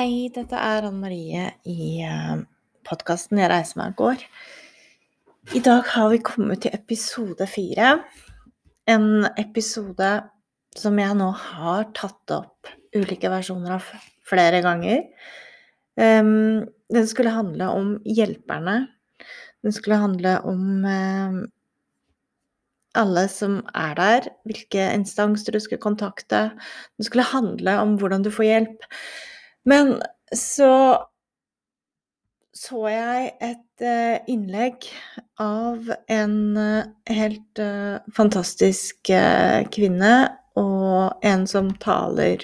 Hei, 0.00 0.30
dette 0.32 0.56
er 0.56 0.86
Anne 0.88 0.96
Marie 0.96 1.42
i 1.68 2.00
podkasten 2.88 3.36
'Jeg 3.36 3.50
reiser 3.52 3.76
meg 3.76 3.90
og 3.90 3.98
går'. 3.98 4.22
I 5.52 5.60
dag 5.60 5.82
har 5.92 6.08
vi 6.08 6.22
kommet 6.24 6.62
til 6.62 6.72
episode 6.72 7.44
fire. 7.44 7.90
En 8.88 9.26
episode 9.36 10.08
som 10.74 10.96
jeg 10.96 11.18
nå 11.20 11.28
har 11.36 11.84
tatt 11.92 12.32
opp 12.32 12.72
ulike 12.96 13.28
versjoner 13.28 13.76
av 13.76 13.92
flere 14.24 14.62
ganger. 14.64 15.04
Um, 16.00 16.64
den 16.88 17.06
skulle 17.06 17.36
handle 17.36 17.68
om 17.68 17.94
hjelperne. 18.00 18.88
Den 19.60 19.72
skulle 19.72 20.00
handle 20.00 20.38
om 20.48 20.84
um, 20.86 21.40
alle 22.96 23.28
som 23.28 23.66
er 23.74 23.94
der, 24.00 24.32
hvilke 24.48 24.94
instanser 24.94 25.52
du 25.52 25.60
skulle 25.60 25.82
kontakte. 25.82 26.56
Den 26.96 27.04
skulle 27.04 27.34
handle 27.36 27.82
om 27.82 27.98
hvordan 27.98 28.24
du 28.24 28.30
får 28.30 28.48
hjelp. 28.48 28.94
Men 29.68 29.98
så 30.36 30.72
så 32.60 32.80
jeg 32.90 33.28
et 33.40 33.84
uh, 33.86 34.16
innlegg 34.28 34.84
av 35.40 35.86
en 36.12 36.36
uh, 36.58 36.88
helt 37.08 37.62
uh, 37.62 38.02
fantastisk 38.12 39.12
kvinne, 39.72 40.14
og 40.60 41.24
en 41.24 41.46
som 41.48 41.70
taler 41.80 42.42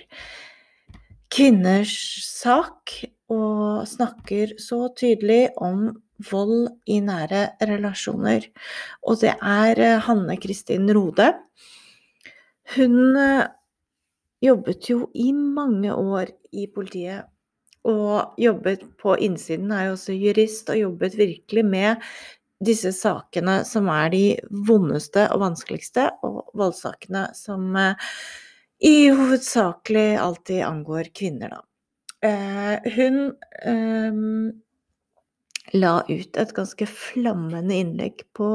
kvinners 1.35 1.93
sak, 2.25 2.95
og 3.29 3.83
snakker 3.91 4.55
så 4.63 4.87
tydelig 4.97 5.51
om 5.59 5.91
vold 6.31 6.71
i 6.89 7.01
nære 7.05 7.43
relasjoner. 7.67 8.47
Og 9.05 9.19
det 9.21 9.35
er 9.35 9.83
Hanne 10.07 10.39
Kristin 10.41 10.87
Rode. 10.97 11.33
Hun 12.77 13.19
jobbet 14.45 14.91
jo 14.91 15.07
i 15.15 15.33
mange 15.33 15.95
år 15.95 16.31
i 16.53 16.67
politiet 16.73 17.27
og 17.87 18.35
jobbet 18.41 18.83
på 18.99 19.15
innsiden, 19.23 19.71
er 19.71 19.89
jo 19.89 19.95
også 19.95 20.17
jurist, 20.17 20.71
og 20.73 20.81
jobbet 20.81 21.15
virkelig 21.19 21.63
med 21.65 22.03
disse 22.67 22.91
sakene 22.97 23.61
som 23.69 23.87
er 23.93 24.11
de 24.11 24.25
vondeste 24.67 25.29
og 25.31 25.45
vanskeligste, 25.45 26.09
og 26.27 26.51
voldssakene 26.59 27.29
som 27.37 27.77
i 28.83 29.09
hovedsakelig 29.09 30.17
alltid 30.19 30.65
angår 30.67 31.13
kvinner, 31.15 31.55
da. 31.55 31.63
Hun 32.97 33.21
um, 33.69 34.51
la 35.75 35.99
ut 36.09 36.39
et 36.39 36.53
ganske 36.55 36.87
flammende 36.87 37.75
innlegg 37.75 38.23
på 38.37 38.51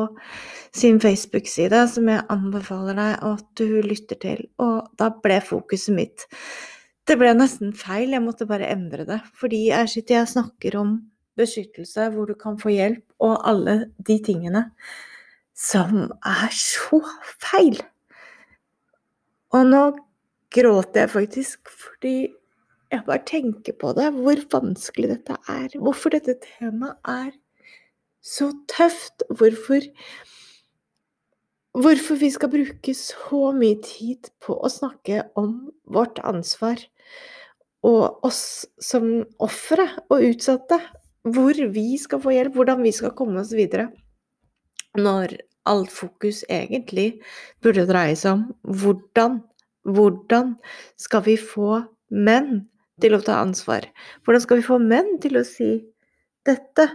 sin 0.71 1.01
Facebook-side, 1.03 1.83
som 1.91 2.07
jeg 2.07 2.27
anbefaler 2.31 2.99
deg 2.99 3.25
at 3.33 3.47
du 3.59 3.81
lytter 3.83 4.19
til, 4.21 4.45
og 4.61 4.91
da 5.01 5.11
ble 5.23 5.41
fokuset 5.43 5.97
mitt 5.97 6.27
det 7.09 7.17
ble 7.19 7.31
nesten 7.35 7.71
feil, 7.75 8.13
jeg 8.13 8.23
måtte 8.23 8.45
bare 8.47 8.69
endre 8.71 9.03
det. 9.07 9.17
Fordi 9.35 9.65
jeg 9.71 9.89
sitter 9.91 10.21
og 10.21 10.29
snakker 10.31 10.77
om 10.79 10.91
beskyttelse, 11.39 12.09
hvor 12.13 12.29
du 12.29 12.35
kan 12.39 12.59
få 12.61 12.71
hjelp, 12.71 13.03
og 13.19 13.41
alle 13.49 13.75
de 13.97 14.17
tingene 14.23 14.67
som 15.57 16.05
er 16.25 16.53
så 16.55 17.01
feil. 17.41 17.79
Og 19.51 19.67
nå 19.67 19.81
gråter 20.51 21.05
jeg 21.05 21.11
faktisk 21.11 21.71
fordi 21.71 22.15
jeg 22.91 23.05
bare 23.07 23.23
tenker 23.27 23.75
på 23.79 23.93
det, 23.95 24.09
hvor 24.19 24.41
vanskelig 24.51 25.13
dette 25.13 25.37
er. 25.49 25.71
Hvorfor 25.79 26.11
dette 26.13 26.35
temaet 26.43 26.99
er 27.07 27.31
så 28.21 28.51
tøft. 28.71 29.23
Hvorfor 29.29 29.87
Hvorfor 31.71 32.17
vi 32.19 32.27
skal 32.27 32.49
bruke 32.51 32.93
så 32.99 33.53
mye 33.55 33.77
tid 33.79 34.27
på 34.43 34.57
å 34.59 34.67
snakke 34.67 35.21
om 35.39 35.71
vårt 35.87 36.19
ansvar 36.27 36.81
og 37.87 38.25
oss 38.27 38.65
som 38.83 39.05
ofre 39.39 39.85
og 40.11 40.25
utsatte. 40.33 40.81
Hvor 41.23 41.55
vi 41.71 41.95
skal 42.01 42.19
få 42.19 42.33
hjelp, 42.35 42.57
hvordan 42.57 42.83
vi 42.83 42.91
skal 42.91 43.15
komme 43.15 43.39
oss 43.39 43.53
videre. 43.55 43.87
Når 44.99 45.37
alt 45.69 45.93
fokus 45.95 46.41
egentlig 46.49 47.21
burde 47.63 47.87
dreie 47.87 48.17
seg 48.19 48.33
om 48.33 48.75
hvordan, 48.81 49.39
hvordan 49.87 50.55
skal 50.99 51.23
vi 51.29 51.37
få 51.39 51.85
menn 52.11 52.65
til 53.01 53.17
å 53.17 53.23
ta 53.25 53.41
ansvar? 53.41 53.87
Hvordan 54.25 54.45
skal 54.45 54.61
vi 54.61 54.69
få 54.69 54.79
menn 54.81 55.17
til 55.23 55.39
å 55.39 55.45
si 55.47 55.73
dette 56.47 56.87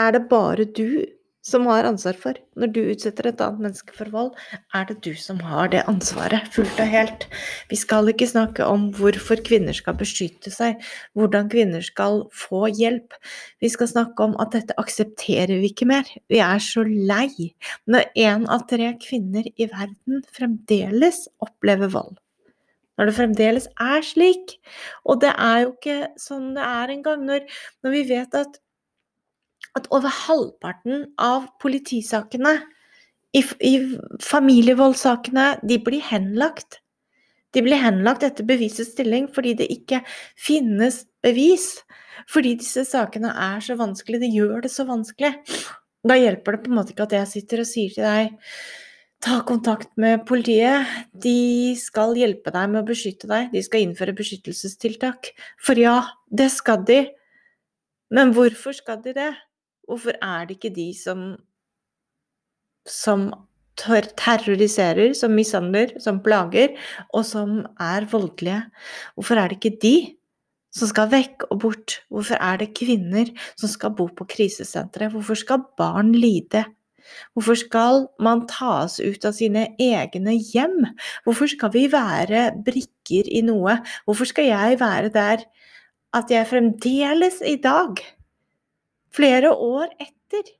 er 0.00 0.16
det 0.16 0.24
bare 0.30 0.66
du 0.66 1.04
som 1.44 1.66
har 1.68 1.84
ansvar 1.84 2.16
for. 2.16 2.38
Når 2.56 2.70
du 2.72 2.80
utsetter 2.88 3.28
et 3.28 3.42
annet 3.44 3.60
menneske 3.66 3.94
for 3.96 4.08
vold, 4.12 4.30
er 4.76 4.86
det 4.88 4.96
du 5.04 5.10
som 5.20 5.40
har 5.44 5.68
det 5.74 5.82
ansvaret, 5.90 6.48
fullt 6.54 6.80
og 6.80 6.88
helt. 6.88 7.26
Vi 7.68 7.76
skal 7.76 8.08
ikke 8.10 8.28
snakke 8.30 8.64
om 8.64 8.88
hvorfor 8.96 9.42
kvinner 9.44 9.76
skal 9.76 9.98
beskytte 10.00 10.52
seg, 10.54 10.80
hvordan 11.18 11.50
kvinner 11.52 11.84
skal 11.84 12.22
få 12.32 12.64
hjelp. 12.72 13.16
Vi 13.60 13.70
skal 13.72 13.92
snakke 13.92 14.30
om 14.30 14.38
at 14.40 14.56
dette 14.56 14.76
aksepterer 14.80 15.60
vi 15.60 15.72
ikke 15.74 15.90
mer. 15.90 16.08
Vi 16.32 16.40
er 16.40 16.64
så 16.64 16.86
lei 16.88 17.52
når 17.90 18.08
én 18.16 18.48
av 18.48 18.64
tre 18.70 18.94
kvinner 19.02 19.48
i 19.54 19.68
verden 19.68 20.24
fremdeles 20.32 21.26
opplever 21.44 21.92
vold. 21.92 22.16
Når 22.94 23.10
det 23.10 23.16
fremdeles 23.16 23.66
er 23.82 24.04
slik. 24.06 24.58
Og 25.04 25.22
det 25.24 25.32
er 25.34 25.64
jo 25.64 25.72
ikke 25.74 25.98
sånn 26.20 26.52
det 26.54 26.66
er 26.66 26.92
engang. 26.94 27.24
Når, 27.26 27.48
når 27.82 27.96
vi 27.96 28.04
vet 28.12 28.38
at 28.38 28.60
at 29.74 29.88
over 29.90 30.12
halvparten 30.28 31.08
av 31.18 31.48
politisakene, 31.62 32.60
i, 33.34 33.42
i 33.66 33.72
familievoldssakene, 34.22 35.46
de 35.66 35.80
blir 35.82 36.04
henlagt. 36.06 36.78
De 37.54 37.62
blir 37.66 37.80
henlagt 37.82 38.22
etter 38.26 38.46
bevisets 38.46 38.92
stilling 38.94 39.26
fordi 39.34 39.56
det 39.58 39.66
ikke 39.74 40.04
finnes 40.38 41.02
bevis. 41.24 41.82
Fordi 42.30 42.54
disse 42.60 42.84
sakene 42.86 43.32
er 43.34 43.62
så 43.64 43.74
vanskelig, 43.78 44.20
Det 44.22 44.30
gjør 44.30 44.62
det 44.62 44.70
så 44.70 44.86
vanskelig. 44.86 45.34
Da 46.06 46.16
hjelper 46.20 46.54
det 46.54 46.62
på 46.62 46.70
en 46.70 46.78
måte 46.78 46.94
ikke 46.94 47.08
at 47.08 47.18
jeg 47.18 47.32
sitter 47.32 47.64
og 47.64 47.68
sier 47.68 47.94
til 47.94 48.06
deg 48.06 48.54
ta 49.24 49.40
kontakt 49.46 49.88
med 50.00 50.26
politiet. 50.28 50.88
De 51.16 51.72
skal 51.80 52.12
hjelpe 52.18 52.52
deg 52.52 52.68
med 52.72 52.82
å 52.82 52.88
beskytte 52.88 53.28
deg. 53.30 53.48
De 53.54 53.62
skal 53.64 53.86
innføre 53.86 54.14
beskyttelsestiltak. 54.16 55.32
For 55.64 55.80
ja, 55.80 55.96
det 56.28 56.50
skal 56.52 56.84
de. 56.88 57.00
Men 58.14 58.34
hvorfor 58.36 58.76
skal 58.76 59.00
de 59.04 59.14
det? 59.16 59.32
Hvorfor 59.88 60.16
er 60.20 60.46
det 60.48 60.58
ikke 60.58 60.74
de 60.76 60.90
som 60.96 61.34
som 62.84 63.30
terroriserer, 63.80 65.14
som 65.16 65.32
mishandler, 65.32 65.94
som 65.98 66.20
plager, 66.22 66.74
og 67.16 67.24
som 67.24 67.62
er 67.80 68.04
voldelige? 68.12 68.60
Hvorfor 69.16 69.40
er 69.40 69.48
det 69.48 69.56
ikke 69.56 69.78
de 69.80 69.94
som 70.74 70.90
skal 70.90 71.08
vekk 71.14 71.46
og 71.48 71.62
bort? 71.64 71.96
Hvorfor 72.12 72.36
er 72.36 72.60
det 72.60 72.74
kvinner 72.76 73.32
som 73.56 73.72
skal 73.72 73.96
bo 73.96 74.10
på 74.12 74.28
krisesentre? 74.36 75.08
Hvorfor 75.14 75.40
skal 75.40 75.64
barn 75.80 76.12
lide? 76.12 76.66
Hvorfor 77.34 77.58
skal 77.60 78.06
man 78.22 78.46
tas 78.50 78.98
ut 79.02 79.26
av 79.26 79.36
sine 79.36 79.68
egne 79.82 80.36
hjem? 80.38 80.80
Hvorfor 81.26 81.50
skal 81.50 81.72
vi 81.74 81.86
være 81.92 82.50
brikker 82.66 83.30
i 83.30 83.44
noe? 83.46 83.78
Hvorfor 84.08 84.30
skal 84.30 84.50
jeg 84.50 84.80
være 84.82 85.12
der 85.14 85.46
at 86.14 86.30
jeg 86.30 86.46
fremdeles 86.46 87.40
i 87.42 87.56
dag 87.62 87.98
flere 89.14 89.50
år 89.54 89.90
etter. 90.02 90.52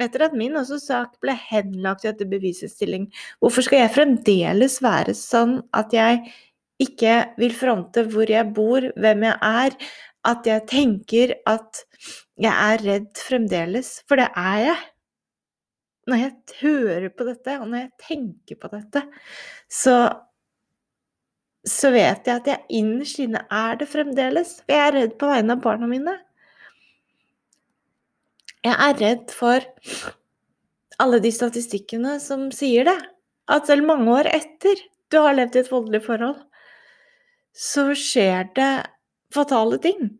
Etter 0.00 0.24
at 0.28 0.36
min 0.36 0.56
også 0.56 0.78
sak 0.80 1.18
ble 1.22 1.34
henlagt 1.36 2.06
etter 2.08 2.28
bevisets 2.28 2.76
stilling. 2.78 3.08
Hvorfor 3.42 3.66
skal 3.66 3.84
jeg 3.84 3.94
fremdeles 3.96 4.78
være 4.84 5.14
sånn 5.18 5.58
at 5.76 5.92
jeg 5.94 6.22
ikke 6.80 7.16
vil 7.40 7.52
fronte 7.52 8.06
hvor 8.08 8.30
jeg 8.30 8.54
bor, 8.56 8.86
hvem 8.96 9.26
jeg 9.26 9.36
er, 9.44 9.76
at 10.30 10.48
jeg 10.48 10.64
tenker 10.70 11.34
at 11.48 11.82
jeg 12.40 12.52
er 12.52 12.82
redd 12.86 13.20
fremdeles, 13.20 13.98
for 14.08 14.20
det 14.20 14.30
er 14.36 14.64
jeg. 14.64 14.80
Når 16.10 16.20
jeg 16.24 16.58
hører 16.60 17.12
på 17.14 17.26
dette, 17.28 17.54
og 17.60 17.68
når 17.70 17.84
jeg 17.84 18.08
tenker 18.08 18.58
på 18.58 18.72
dette, 18.74 19.04
så 19.70 19.96
så 21.68 21.90
vet 21.92 22.24
jeg 22.24 22.40
at 22.40 22.46
jeg 22.48 22.78
innerst 22.80 23.18
inne 23.20 23.42
er 23.52 23.76
det 23.80 23.90
fremdeles. 23.90 24.54
For 24.64 24.72
jeg 24.72 24.86
er 24.86 24.94
redd 24.96 25.16
på 25.20 25.28
vegne 25.28 25.56
av 25.56 25.64
barna 25.64 25.88
mine. 25.90 26.14
Jeg 28.64 28.76
er 28.76 28.96
redd 29.00 29.34
for 29.34 29.64
alle 31.00 31.20
de 31.24 31.32
statistikkene 31.32 32.16
som 32.20 32.48
sier 32.54 32.88
det. 32.88 32.96
At 33.50 33.68
selv 33.68 33.86
mange 33.88 34.08
år 34.12 34.30
etter 34.30 34.80
du 35.10 35.18
har 35.20 35.36
levd 35.36 35.58
i 35.58 35.62
et 35.64 35.70
voldelig 35.72 36.02
forhold, 36.06 36.38
så 37.56 37.90
skjer 37.98 38.50
det 38.56 38.72
fatale 39.34 39.80
ting. 39.82 40.12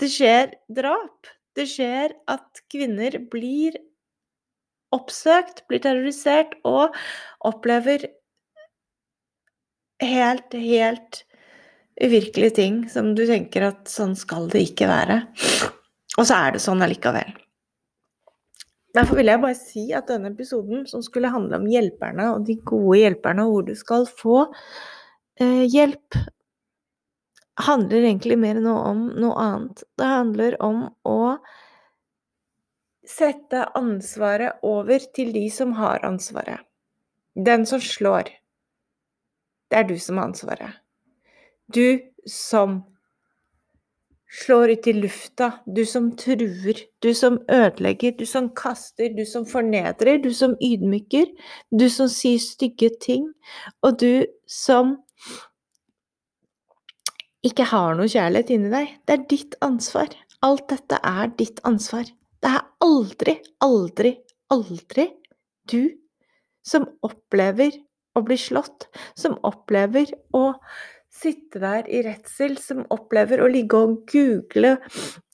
Det 0.00 0.08
skjer 0.12 0.54
drap. 0.72 1.28
Det 1.52 1.66
skjer 1.68 2.14
at 2.30 2.62
kvinner 2.72 3.18
blir 3.32 3.76
oppsøkt, 4.94 5.64
blir 5.70 5.82
terrorisert 5.84 6.56
og 6.68 6.96
opplever 7.48 8.06
helt, 10.02 10.52
helt 10.52 11.22
uvirkelige 12.02 12.56
ting 12.58 12.82
som 12.90 13.12
du 13.16 13.24
tenker 13.28 13.68
at 13.68 13.90
sånn 13.90 14.16
skal 14.18 14.48
det 14.52 14.64
ikke 14.70 14.90
være. 14.90 15.22
Og 16.18 16.26
så 16.28 16.36
er 16.36 16.54
det 16.54 16.64
sånn 16.64 16.84
allikevel. 16.84 17.32
Derfor 18.92 19.16
vil 19.16 19.30
jeg 19.30 19.40
bare 19.40 19.56
si 19.56 19.86
at 19.96 20.10
denne 20.10 20.34
episoden, 20.34 20.84
som 20.88 21.00
skulle 21.04 21.32
handle 21.32 21.56
om 21.62 21.68
hjelperne 21.70 22.28
og 22.34 22.44
de 22.44 22.58
gode 22.60 22.98
hjelperne, 23.00 23.46
og 23.46 23.54
hvor 23.54 23.68
du 23.70 23.74
skal 23.78 24.04
få 24.04 24.38
eh, 25.40 25.64
hjelp 25.64 26.18
handler 27.62 28.04
egentlig 28.04 28.38
mer 28.40 28.60
nå 28.60 28.74
om 28.90 29.06
noe 29.16 29.36
annet. 29.40 29.84
Det 29.98 30.08
handler 30.08 30.56
om 30.64 30.84
å 31.08 31.18
sette 33.12 33.64
ansvaret 33.78 34.62
over 34.66 35.04
til 35.16 35.32
de 35.34 35.48
som 35.52 35.74
har 35.78 36.04
ansvaret. 36.06 36.62
Den 37.36 37.66
som 37.66 37.80
slår. 37.80 38.30
Det 39.70 39.78
er 39.78 39.88
du 39.88 39.98
som 39.98 40.18
har 40.20 40.30
ansvaret. 40.30 40.80
Du 41.72 42.00
som 42.28 42.82
slår 44.32 44.70
ut 44.70 44.86
i 44.86 44.92
lufta, 44.96 45.50
du 45.66 45.84
som 45.86 46.10
truer, 46.16 46.78
du 47.04 47.10
som 47.14 47.38
ødelegger, 47.52 48.14
du 48.16 48.24
som 48.26 48.48
kaster, 48.56 49.12
du 49.16 49.24
som 49.28 49.44
fornedrer, 49.48 50.18
du 50.24 50.32
som 50.34 50.56
ydmyker, 50.56 51.28
du 51.70 51.88
som 51.92 52.08
sier 52.08 52.40
stygge 52.40 52.90
ting, 53.00 53.28
og 53.84 54.00
du 54.00 54.24
som 54.48 54.96
ikke 57.44 57.66
har 57.72 57.96
noe 57.98 58.08
kjærlighet 58.08 58.54
inni 58.54 58.72
deg. 58.72 58.96
Det 59.06 59.18
er 59.18 59.28
ditt 59.28 59.56
ansvar. 59.64 60.12
Alt 60.42 60.68
dette 60.70 60.98
er 61.04 61.32
ditt 61.38 61.60
ansvar. 61.68 62.08
Det 62.42 62.50
er 62.50 62.64
aldri, 62.82 63.36
aldri, 63.62 64.16
aldri 64.50 65.06
du 65.70 65.92
som 66.66 66.88
opplever 67.06 67.76
å 68.18 68.22
bli 68.26 68.36
slått, 68.38 68.88
som 69.18 69.38
opplever 69.46 70.10
å 70.36 70.48
sitte 71.12 71.60
der 71.62 71.86
i 71.88 72.02
redsel, 72.06 72.56
som 72.58 72.82
opplever 72.92 73.42
å 73.42 73.50
ligge 73.50 73.78
og 73.78 74.02
google 74.10 74.76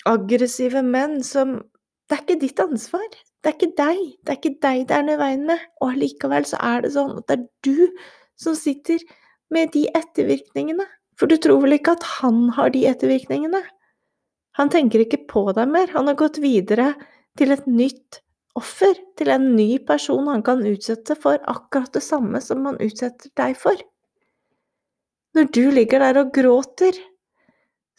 aggressive 0.08 0.82
menn 0.84 1.22
som 1.25 1.60
Det 2.08 2.16
er 2.16 2.22
ikke 2.22 2.40
ditt 2.40 2.60
ansvar. 2.62 3.08
Det 3.44 3.50
er 3.50 3.56
ikke 3.58 3.75
deg. 3.76 3.99
Det 4.25 4.32
er 4.32 4.37
ikke 4.38 4.61
deg 4.64 4.78
det 4.88 4.94
er 4.96 5.02
noe 5.04 5.16
i 5.19 5.20
veien 5.20 5.43
med. 5.44 5.64
Og 5.82 5.90
allikevel 5.90 6.46
så 6.49 6.56
er 6.64 6.81
det 6.81 6.94
sånn 6.94 7.19
at 7.19 7.26
det 7.28 7.34
er 7.37 7.43
du 7.66 7.99
som 8.40 8.54
sitter 8.56 9.02
med 9.52 9.75
de 9.75 9.82
ettervirkningene. 9.93 10.87
For 11.20 11.28
du 11.28 11.37
tror 11.37 11.61
vel 11.66 11.76
ikke 11.76 11.99
at 11.99 12.06
han 12.14 12.46
har 12.56 12.72
de 12.72 12.87
ettervirkningene? 12.88 13.61
Han 14.58 14.72
tenker 14.72 15.05
ikke 15.05 15.22
på 15.31 15.44
deg 15.56 15.70
mer. 15.70 15.90
Han 15.94 16.10
har 16.10 16.19
gått 16.19 16.40
videre 16.43 16.93
til 17.38 17.55
et 17.55 17.66
nytt 17.70 18.22
offer, 18.58 18.96
til 19.19 19.31
en 19.31 19.52
ny 19.55 19.78
person 19.87 20.26
han 20.31 20.43
kan 20.46 20.64
utsette 20.66 21.14
for 21.19 21.38
akkurat 21.50 21.94
det 21.94 22.02
samme 22.02 22.40
som 22.43 22.66
han 22.66 22.81
utsetter 22.82 23.31
deg 23.38 23.55
for. 23.58 23.78
Når 25.37 25.52
du 25.55 25.64
ligger 25.70 26.02
der 26.02 26.22
og 26.25 26.32
gråter, 26.34 26.96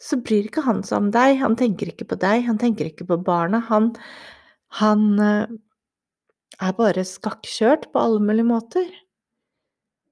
så 0.00 0.18
bryr 0.20 0.48
ikke 0.48 0.64
han 0.66 0.82
seg 0.84 0.98
om 0.98 1.08
deg, 1.14 1.38
han 1.40 1.56
tenker 1.60 1.92
ikke 1.92 2.08
på 2.10 2.18
deg, 2.20 2.44
han 2.48 2.60
tenker 2.60 2.88
ikke 2.88 3.06
på 3.08 3.20
barna, 3.24 3.60
han, 3.68 3.90
han 4.80 5.06
eh, 5.20 5.52
er 6.60 6.76
bare 6.76 7.04
skakkjørt 7.06 7.88
på 7.92 8.00
alle 8.00 8.20
mulige 8.24 8.48
måter. 8.48 8.88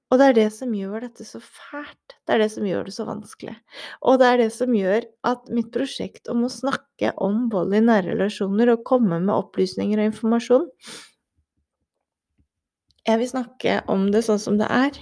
Og 0.09 0.17
det 0.17 0.25
er 0.25 0.37
det 0.39 0.47
som 0.55 0.71
gjør 0.73 1.03
dette 1.05 1.25
så 1.25 1.37
fælt. 1.43 2.15
Det 2.25 2.33
er 2.33 2.41
det 2.41 2.49
som 2.53 2.65
gjør 2.65 2.87
det 2.87 2.95
så 2.95 3.05
vanskelig. 3.05 3.53
Og 4.01 4.17
det 4.21 4.29
er 4.29 4.41
det 4.41 4.49
som 4.55 4.73
gjør 4.73 5.05
at 5.29 5.51
mitt 5.53 5.69
prosjekt 5.73 6.31
om 6.33 6.47
å 6.47 6.49
snakke 6.53 7.13
om 7.21 7.45
vold 7.53 7.77
i 7.77 7.83
nære 7.85 8.15
relasjoner 8.15 8.73
og 8.73 8.83
komme 8.89 9.21
med 9.21 9.35
opplysninger 9.35 10.01
og 10.01 10.11
informasjon 10.11 10.67
Jeg 13.07 13.21
vil 13.21 13.31
snakke 13.31 13.79
om 13.89 14.09
det 14.13 14.25
sånn 14.25 14.41
som 14.41 14.57
det 14.59 14.67
er. 14.69 14.97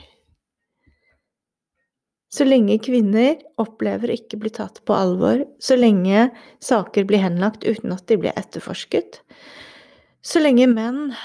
Så 2.31 2.43
lenge 2.43 2.75
kvinner 2.83 3.39
opplever 3.59 4.11
å 4.11 4.17
ikke 4.19 4.39
bli 4.41 4.51
tatt 4.53 4.81
på 4.85 4.95
alvor, 4.95 5.45
så 5.63 5.77
lenge 5.79 6.27
saker 6.63 7.07
blir 7.07 7.23
henlagt 7.23 7.63
uten 7.63 7.95
at 7.95 8.03
de 8.11 8.19
blir 8.19 8.35
etterforsket, 8.35 9.21
så 10.21 10.43
lenge 10.43 10.67
menn 10.67 11.15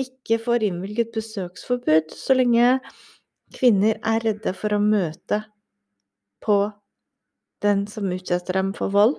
ikke 0.00 0.38
får 0.42 0.66
innvilget 0.66 1.12
besøksforbud, 1.14 2.12
så 2.12 2.36
lenge 2.36 2.78
kvinner 3.56 4.00
er 4.04 4.24
redde 4.24 4.52
for 4.56 4.74
å 4.76 4.82
møte 4.82 5.42
på 6.44 6.58
den 7.64 7.86
som 7.90 8.10
utsetter 8.12 8.58
dem 8.58 8.74
for 8.76 8.92
vold, 8.92 9.16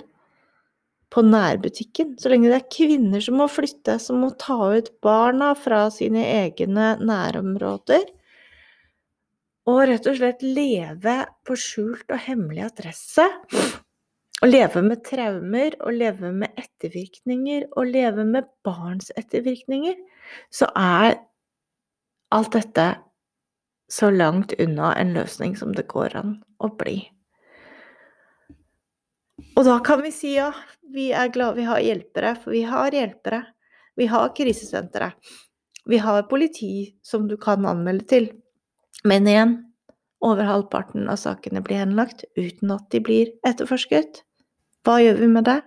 på 1.07 1.24
nærbutikken, 1.24 2.18
så 2.19 2.29
lenge 2.29 2.51
det 2.51 2.57
er 2.59 2.71
kvinner 2.74 3.24
som 3.24 3.38
må 3.39 3.47
flytte, 3.50 3.95
som 4.03 4.19
må 4.21 4.33
ta 4.39 4.57
ut 4.75 4.91
barna 5.03 5.53
fra 5.56 5.85
sine 5.94 6.25
egne 6.44 6.97
nærområder, 7.00 8.03
og 9.68 9.81
rett 9.88 10.07
og 10.07 10.19
slett 10.19 10.44
leve 10.44 11.18
på 11.47 11.56
skjult 11.59 12.12
og 12.12 12.21
hemmelig 12.24 12.68
adresse. 12.69 13.25
Å 14.38 14.48
leve 14.48 14.84
med 14.86 15.01
traumer, 15.01 15.74
å 15.81 15.89
leve 15.89 16.30
med 16.30 16.54
ettervirkninger, 16.62 17.72
å 17.74 17.84
leve 17.88 18.25
med 18.28 18.45
barns 18.66 19.10
ettervirkninger, 19.18 19.95
så 20.54 20.69
er 20.78 21.18
alt 22.36 22.54
dette 22.54 22.86
så 23.89 24.12
langt 24.13 24.54
unna 24.60 24.92
en 25.00 25.16
løsning 25.16 25.56
som 25.57 25.74
det 25.74 25.88
går 25.89 26.13
an 26.19 26.36
å 26.62 26.69
bli. 26.78 27.00
Og 29.57 29.66
da 29.66 29.80
kan 29.81 30.04
vi 30.06 30.12
si 30.13 30.36
ja, 30.36 30.51
vi 30.94 31.10
er 31.18 31.31
glade 31.34 31.57
vi 31.57 31.66
har 31.66 31.81
hjelpere, 31.81 32.36
for 32.38 32.54
vi 32.54 32.62
har 32.68 32.94
hjelpere. 32.94 33.42
Vi 33.98 34.06
har 34.12 34.36
krisesentre. 34.38 35.12
Vi 35.89 35.98
har 35.98 36.28
politi 36.30 37.00
som 37.01 37.25
du 37.28 37.38
kan 37.42 37.66
anmelde 37.66 38.06
til. 38.06 38.30
Men 39.07 39.25
igjen, 39.25 39.57
over 40.22 40.45
halvparten 40.45 41.10
av 41.10 41.18
sakene 41.22 41.63
blir 41.66 41.81
henlagt 41.81 42.25
uten 42.38 42.74
at 42.75 42.89
de 42.94 43.01
blir 43.01 43.34
etterforsket. 43.48 44.26
Hva 44.88 45.01
gjør 45.04 45.18
vi 45.19 45.28
med 45.28 45.44
det? 45.44 45.57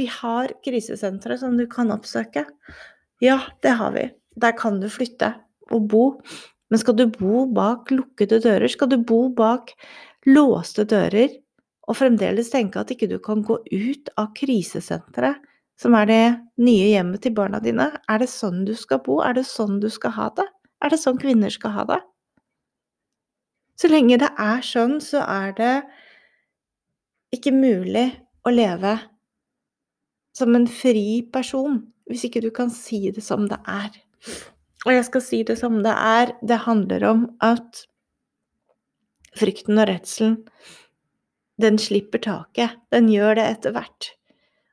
Vi 0.00 0.06
har 0.08 0.54
krisesentre 0.64 1.36
som 1.36 1.58
du 1.60 1.66
kan 1.68 1.92
oppsøke. 1.92 2.46
Ja, 3.20 3.36
det 3.60 3.74
har 3.76 3.92
vi. 3.92 4.06
Der 4.40 4.54
kan 4.56 4.80
du 4.80 4.88
flytte 4.88 5.34
og 5.68 5.90
bo. 5.92 6.04
Men 6.72 6.80
skal 6.80 6.96
du 6.96 7.04
bo 7.12 7.44
bak 7.52 7.92
lukkede 7.92 8.40
dører, 8.40 8.64
skal 8.72 8.88
du 8.88 8.96
bo 8.96 9.26
bak 9.28 9.74
låste 10.24 10.86
dører 10.88 11.36
og 11.84 11.98
fremdeles 11.98 12.48
tenke 12.48 12.80
at 12.80 12.94
ikke 12.94 13.10
du 13.10 13.18
kan 13.20 13.44
gå 13.44 13.58
ut 13.60 14.08
av 14.16 14.32
krisesenteret, 14.38 15.36
som 15.76 15.92
er 15.98 16.08
det 16.08 16.24
nye 16.64 16.88
hjemmet 16.94 17.20
til 17.26 17.34
barna 17.36 17.60
dine, 17.60 17.90
er 18.08 18.22
det 18.22 18.30
sånn 18.32 18.64
du 18.64 18.72
skal 18.78 19.02
bo? 19.04 19.18
Er 19.20 19.36
det 19.36 19.44
sånn 19.50 19.82
du 19.84 19.90
skal 19.92 20.16
ha 20.16 20.30
det? 20.38 20.48
Er 20.80 20.94
det 20.94 21.02
sånn 21.02 21.20
kvinner 21.20 21.52
skal 21.52 21.76
ha 21.76 21.84
det? 21.92 22.00
Så 23.76 23.90
lenge 23.92 24.16
det 24.22 24.32
er 24.40 24.64
sånn, 24.64 24.96
så 25.02 25.26
er 25.28 25.52
det 25.58 25.74
ikke 27.36 27.54
mulig 27.54 28.06
å 28.44 28.52
leve 28.52 28.94
som 30.34 30.54
en 30.56 30.66
fri 30.70 31.22
person 31.32 31.80
hvis 32.10 32.26
ikke 32.28 32.42
du 32.44 32.50
kan 32.54 32.72
si 32.72 33.08
det 33.14 33.24
som 33.24 33.46
det 33.48 33.58
er. 33.70 33.92
Og 34.84 34.92
jeg 34.92 35.06
skal 35.08 35.24
si 35.24 35.40
det 35.48 35.56
som 35.60 35.78
det 35.84 35.94
er. 35.94 36.34
Det 36.44 36.64
handler 36.66 37.06
om 37.08 37.22
at 37.44 37.84
frykten 39.38 39.80
og 39.80 39.88
redselen, 39.88 40.36
den 41.60 41.78
slipper 41.80 42.20
taket. 42.20 42.76
Den 42.92 43.08
gjør 43.08 43.38
det 43.38 43.46
etter 43.54 43.74
hvert. 43.76 44.10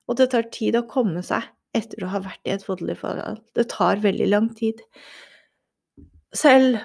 Og 0.09 0.19
det 0.19 0.31
tar 0.33 0.49
tid 0.51 0.75
å 0.75 0.87
komme 0.91 1.23
seg 1.23 1.45
etter 1.77 2.03
å 2.03 2.11
ha 2.11 2.19
vært 2.25 2.49
i 2.49 2.51
et 2.57 2.65
voldelig 2.67 2.97
forhold. 2.99 3.39
Det 3.55 3.69
tar 3.71 4.03
veldig 4.03 4.27
lang 4.27 4.49
tid. 4.57 4.81
Selv 6.35 6.81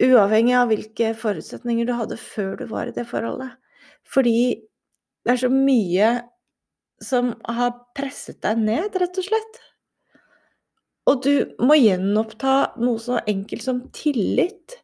Uavhengig 0.00 0.54
av 0.56 0.70
hvilke 0.70 1.10
forutsetninger 1.18 1.84
du 1.84 1.92
hadde 1.92 2.16
før 2.16 2.54
du 2.56 2.64
var 2.70 2.88
i 2.88 2.94
det 2.96 3.04
forholdet. 3.10 3.52
Fordi 4.08 4.62
det 5.24 5.34
er 5.34 5.40
så 5.42 5.50
mye 5.52 6.12
som 7.04 7.32
har 7.48 7.74
presset 7.96 8.40
deg 8.44 8.60
ned, 8.60 8.96
rett 9.00 9.18
og 9.20 9.26
slett. 9.26 9.60
Og 11.10 11.24
du 11.24 11.34
må 11.64 11.76
gjenoppta 11.80 12.76
noe 12.80 13.00
så 13.02 13.18
enkelt 13.28 13.64
som 13.64 13.82
tillit. 13.96 14.76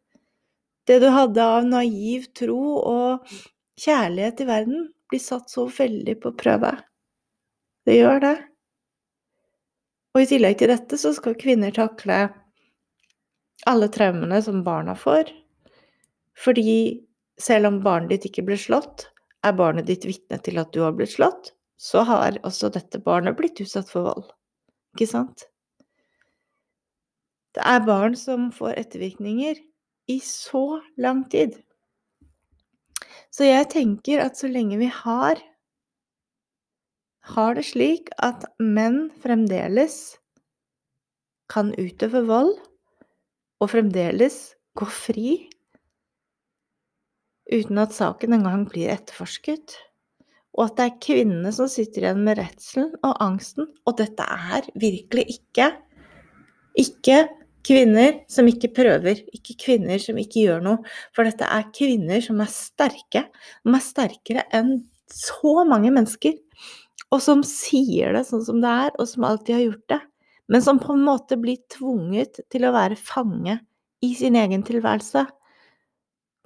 Det 0.89 0.99
du 1.03 1.09
hadde 1.13 1.45
av 1.45 1.67
naiv 1.69 2.29
tro 2.37 2.61
og 2.81 3.37
kjærlighet 3.81 4.43
i 4.43 4.49
verden, 4.49 4.85
blir 5.07 5.23
satt 5.23 5.53
så 5.53 5.67
veldig 5.71 6.17
på 6.23 6.33
prøve. 6.39 6.73
Det 7.87 7.99
gjør 7.99 8.23
det. 8.25 8.37
Og 10.17 10.25
i 10.25 10.29
tillegg 10.31 10.57
til 10.59 10.73
dette 10.73 10.99
så 10.99 11.13
skal 11.15 11.37
kvinner 11.39 11.75
takle 11.77 12.25
alle 13.69 13.89
traumene 13.93 14.41
som 14.43 14.65
barna 14.67 14.97
får. 14.99 15.31
Fordi 16.37 17.05
selv 17.41 17.71
om 17.71 17.83
barnet 17.85 18.17
ditt 18.17 18.31
ikke 18.31 18.47
ble 18.49 18.59
slått, 18.61 19.07
er 19.45 19.57
barnet 19.57 19.89
ditt 19.89 20.07
vitne 20.09 20.39
til 20.43 20.61
at 20.63 20.73
du 20.75 20.83
har 20.85 20.95
blitt 20.97 21.17
slått, 21.17 21.53
så 21.77 22.05
har 22.09 22.39
også 22.47 22.71
dette 22.73 23.01
barnet 23.05 23.37
blitt 23.37 23.61
utsatt 23.61 23.91
for 23.93 24.09
vold. 24.09 24.31
Ikke 24.97 25.11
sant? 25.11 25.47
Det 27.57 27.65
er 27.65 27.85
barn 27.85 28.17
som 28.17 28.51
får 28.53 28.77
ettervirkninger 28.81 29.61
i 30.13 30.19
så 30.25 30.81
lang 31.01 31.25
tid. 31.33 31.57
Så 33.33 33.49
jeg 33.49 33.69
tenker 33.73 34.23
at 34.25 34.39
så 34.39 34.49
lenge 34.49 34.79
vi 34.81 34.89
har 34.93 35.41
har 37.27 37.57
det 37.59 37.65
slik 37.67 38.13
at 38.23 38.45
menn 38.63 39.09
fremdeles 39.23 40.17
kan 41.51 41.73
utøve 41.75 42.23
vold, 42.29 42.53
og 43.59 43.73
fremdeles 43.73 44.55
gå 44.79 44.87
fri 44.93 45.31
uten 47.53 47.81
at 47.83 47.95
saken 47.97 48.37
engang 48.39 48.67
blir 48.71 48.93
etterforsket. 48.95 49.77
Og 50.57 50.69
at 50.69 50.79
det 50.79 50.87
er 50.87 51.01
kvinnene 51.05 51.53
som 51.53 51.69
sitter 51.69 52.07
igjen 52.07 52.23
med 52.27 52.39
redselen 52.41 52.93
og 53.05 53.19
angsten. 53.23 53.69
Og 53.85 53.99
dette 54.01 54.25
er 54.25 54.69
virkelig 54.81 55.27
ikke 55.39 55.73
ikke 56.77 57.23
Kvinner 57.67 58.21
som 58.31 58.47
ikke 58.47 58.69
prøver, 58.77 59.25
ikke 59.35 59.57
kvinner 59.59 59.99
som 59.99 60.19
ikke 60.21 60.45
gjør 60.45 60.61
noe. 60.63 60.93
For 61.17 61.27
dette 61.27 61.47
er 61.51 61.71
kvinner 61.75 62.23
som 62.23 62.39
er 62.43 62.51
sterke. 62.53 63.25
De 63.67 63.73
er 63.75 63.83
sterkere 63.83 64.45
enn 64.55 64.85
så 65.11 65.65
mange 65.67 65.91
mennesker. 65.95 66.37
Og 67.11 67.23
som 67.23 67.43
sier 67.47 68.15
det 68.15 68.23
sånn 68.29 68.45
som 68.47 68.61
det 68.63 68.71
er, 68.71 68.93
og 69.01 69.11
som 69.11 69.27
alltid 69.27 69.57
har 69.57 69.65
gjort 69.65 69.89
det. 69.95 70.01
Men 70.53 70.63
som 70.63 70.79
på 70.79 70.95
en 70.95 71.03
måte 71.09 71.39
blir 71.43 71.59
tvunget 71.75 72.39
til 72.55 72.69
å 72.69 72.75
være 72.75 72.99
fange 72.99 73.59
i 74.05 74.13
sin 74.15 74.39
egen 74.39 74.63
tilværelse. 74.67 75.25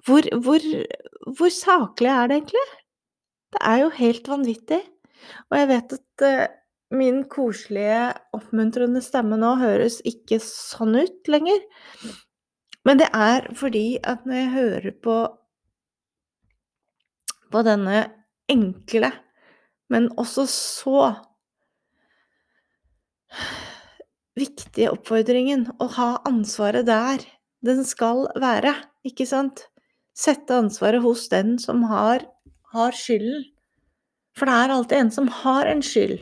Hvor, 0.05 0.25
hvor, 0.43 0.63
hvor 1.37 1.53
saklig 1.53 2.09
er 2.09 2.29
det 2.29 2.39
egentlig? 2.39 2.65
Det 3.51 3.61
er 3.67 3.83
jo 3.83 3.91
helt 3.97 4.29
vanvittig. 4.31 4.81
Og 5.51 5.57
jeg 5.59 5.69
vet 5.69 5.95
at 5.97 6.25
uh, 6.25 6.55
min 6.97 7.23
koselige, 7.31 8.11
oppmuntrende 8.35 9.03
stemme 9.03 9.37
nå 9.39 9.53
høres 9.61 9.99
ikke 10.07 10.41
sånn 10.43 10.97
ut 10.99 11.31
lenger. 11.31 11.61
Men 12.87 12.99
det 12.99 13.11
er 13.13 13.51
fordi 13.57 13.99
at 14.01 14.25
når 14.25 14.41
jeg 14.41 14.55
hører 14.55 14.97
på 15.03 15.19
på 17.51 17.61
denne 17.67 18.05
enkle, 18.51 19.09
men 19.91 20.07
også 20.19 20.45
så 20.47 21.01
viktige 24.39 24.93
oppfordringen 24.93 25.67
å 25.83 25.89
ha 25.97 26.09
ansvaret 26.27 26.87
der 26.87 27.25
den 27.67 27.83
skal 27.85 28.23
være, 28.39 28.73
ikke 29.03 29.27
sant? 29.27 29.65
Sette 30.21 30.53
ansvaret 30.53 31.01
hos 31.01 31.25
den 31.31 31.55
som 31.61 31.85
har, 31.89 32.27
har 32.75 32.97
skylden. 32.97 33.47
For 34.37 34.47
det 34.47 34.57
er 34.57 34.73
alltid 34.75 34.97
en 34.99 35.09
som 35.13 35.31
har 35.41 35.67
en 35.67 35.81
skyld. 35.83 36.21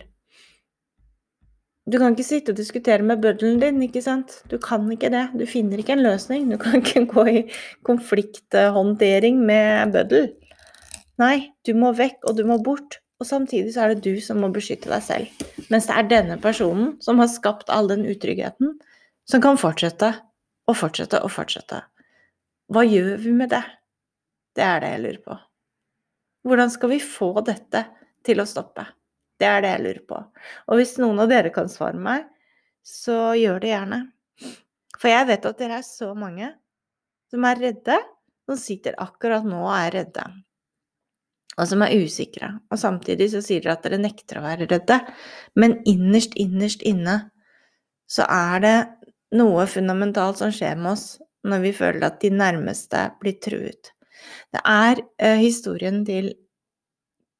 Du 1.89 1.97
kan 1.97 2.13
ikke 2.13 2.25
sitte 2.25 2.53
og 2.53 2.59
diskutere 2.59 3.05
med 3.05 3.21
bøddelen 3.23 3.59
din, 3.61 3.81
ikke 3.81 4.01
sant? 4.05 4.35
Du 4.51 4.59
kan 4.61 4.85
ikke 4.93 5.09
det. 5.09 5.25
Du 5.33 5.45
finner 5.49 5.81
ikke 5.81 5.95
en 5.97 6.05
løsning. 6.05 6.45
Du 6.51 6.57
kan 6.61 6.79
ikke 6.79 7.05
gå 7.13 7.25
i 7.27 7.41
konflikthåndtering 7.87 9.41
med 9.45 9.95
bøddel. 9.95 10.29
Nei, 11.19 11.49
du 11.65 11.73
må 11.75 11.91
vekk, 11.97 12.21
og 12.29 12.37
du 12.37 12.45
må 12.47 12.59
bort. 12.63 13.01
Og 13.19 13.27
samtidig 13.27 13.73
så 13.73 13.83
er 13.83 13.95
det 13.95 14.05
du 14.05 14.21
som 14.23 14.39
må 14.39 14.51
beskytte 14.53 14.91
deg 14.91 15.03
selv. 15.03 15.47
Mens 15.73 15.89
det 15.89 15.97
er 15.97 16.11
denne 16.13 16.37
personen 16.39 16.93
som 17.03 17.19
har 17.19 17.27
skapt 17.31 17.73
all 17.73 17.89
den 17.91 18.05
utryggheten, 18.07 18.77
som 19.27 19.43
kan 19.43 19.59
fortsette 19.59 20.13
og 20.69 20.77
fortsette 20.77 21.19
og 21.25 21.33
fortsette. 21.33 21.81
Hva 22.69 22.85
gjør 22.85 23.17
vi 23.25 23.33
med 23.35 23.51
det? 23.51 23.65
Det 24.55 24.65
er 24.65 24.83
det 24.83 24.93
jeg 24.93 25.03
lurer 25.05 25.21
på. 25.25 25.37
Hvordan 26.47 26.71
skal 26.71 26.93
vi 26.93 27.01
få 27.03 27.33
dette 27.45 27.83
til 28.25 28.41
å 28.41 28.47
stoppe? 28.47 28.85
Det 29.39 29.47
er 29.47 29.63
det 29.63 29.71
jeg 29.73 29.83
lurer 29.85 30.03
på. 30.07 30.19
Og 30.67 30.79
hvis 30.79 30.97
noen 30.99 31.21
av 31.23 31.29
dere 31.31 31.51
kan 31.55 31.69
svare 31.71 31.99
meg, 31.99 32.25
så 32.83 33.33
gjør 33.37 33.61
det 33.63 33.71
gjerne. 33.71 33.99
For 34.99 35.11
jeg 35.11 35.27
vet 35.29 35.47
at 35.47 35.61
dere 35.61 35.79
er 35.79 35.87
så 35.87 36.11
mange 36.17 36.51
som 37.31 37.45
er 37.45 37.61
redde, 37.61 37.97
som 38.49 38.57
sitter 38.59 38.97
akkurat 38.99 39.45
nå 39.47 39.59
og 39.61 39.75
er 39.77 39.93
redde. 39.99 40.25
Og 41.59 41.67
som 41.69 41.83
er 41.85 41.95
usikre. 41.99 42.53
Og 42.71 42.79
samtidig 42.81 43.29
så 43.33 43.43
sier 43.43 43.63
dere 43.63 43.77
at 43.77 43.85
dere 43.85 43.99
nekter 44.01 44.39
å 44.39 44.45
være 44.45 44.67
redde. 44.71 44.99
Men 45.59 45.77
innerst, 45.87 46.35
innerst 46.39 46.83
inne 46.87 47.19
så 48.09 48.25
er 48.31 48.63
det 48.63 48.77
noe 49.37 49.67
fundamentalt 49.69 50.39
som 50.41 50.53
skjer 50.55 50.79
med 50.79 50.95
oss 50.95 51.07
når 51.47 51.63
vi 51.63 51.75
føler 51.75 52.07
at 52.07 52.19
de 52.23 52.31
nærmeste 52.33 53.05
blir 53.21 53.37
truet. 53.43 53.93
Det 54.53 54.61
er 54.65 55.01
eh, 55.21 55.39
historien 55.41 56.03
til 56.07 56.33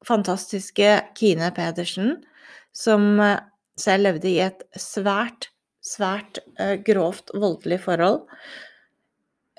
fantastiske 0.06 0.96
Kine 1.18 1.50
Pedersen, 1.56 2.18
som 2.72 3.20
eh, 3.20 3.38
selv 3.80 4.08
levde 4.08 4.30
i 4.30 4.40
et 4.44 4.64
svært, 4.78 5.50
svært 5.84 6.42
eh, 6.58 6.76
grovt 6.86 7.32
voldelig 7.34 7.80
forhold. 7.86 8.24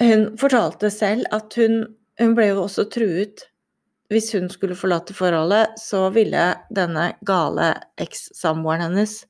Hun 0.02 0.32
fortalte 0.42 0.90
selv 0.94 1.28
at 1.36 1.54
hun, 1.60 1.84
hun 2.22 2.38
ble 2.38 2.52
jo 2.54 2.64
også 2.66 2.88
truet 2.90 3.46
hvis 4.12 4.34
hun 4.36 4.50
skulle 4.52 4.76
forlate 4.76 5.16
forholdet, 5.16 5.78
så 5.80 6.10
ville 6.12 6.50
denne 6.76 7.14
gale 7.28 7.70
eks-samboeren 8.02 8.90
hennes 8.90 9.22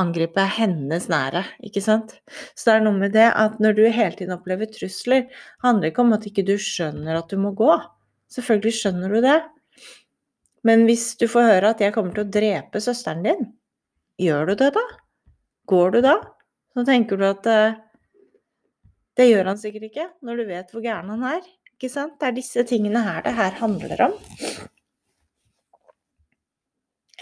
angripe 0.00 0.44
hennes 0.56 1.08
nære, 1.12 1.42
ikke 1.66 1.82
sant? 1.84 2.14
Så 2.56 2.70
det 2.70 2.74
er 2.74 2.84
noe 2.86 2.96
med 2.96 3.12
det 3.16 3.28
at 3.28 3.58
når 3.62 3.76
du 3.76 3.82
hele 3.84 4.16
tiden 4.16 4.34
opplever 4.36 4.70
trusler, 4.72 5.26
handler 5.64 5.86
det 5.86 5.92
ikke 5.92 6.04
om 6.06 6.14
at 6.16 6.28
ikke 6.28 6.46
du 6.48 6.54
skjønner 6.60 7.18
at 7.18 7.32
du 7.32 7.40
må 7.40 7.52
gå. 7.56 7.74
Selvfølgelig 8.32 8.78
skjønner 8.78 9.12
du 9.12 9.20
det. 9.24 9.38
Men 10.66 10.86
hvis 10.88 11.10
du 11.20 11.26
får 11.28 11.48
høre 11.48 11.72
at 11.74 11.82
jeg 11.82 11.94
kommer 11.94 12.14
til 12.16 12.24
å 12.24 12.32
drepe 12.32 12.80
søsteren 12.80 13.24
din, 13.26 13.48
gjør 14.22 14.52
du 14.52 14.54
det 14.62 14.70
da? 14.78 14.84
Går 15.68 15.96
du 15.96 16.00
da? 16.04 16.16
Så 16.72 16.86
tenker 16.88 17.18
du 17.20 17.26
at 17.28 17.48
uh, 17.50 17.80
det 19.18 19.28
gjør 19.28 19.50
han 19.52 19.60
sikkert 19.60 19.90
ikke, 19.90 20.06
når 20.24 20.40
du 20.40 20.46
vet 20.48 20.72
hvor 20.72 20.84
gæren 20.84 21.12
han 21.12 21.26
er. 21.34 21.42
Ikke 21.74 21.90
sant? 21.92 22.14
Det 22.20 22.30
er 22.30 22.36
disse 22.38 22.64
tingene 22.68 23.02
her 23.04 23.24
det 23.26 23.34
her 23.36 23.58
handler 23.58 24.06
om. 24.06 24.16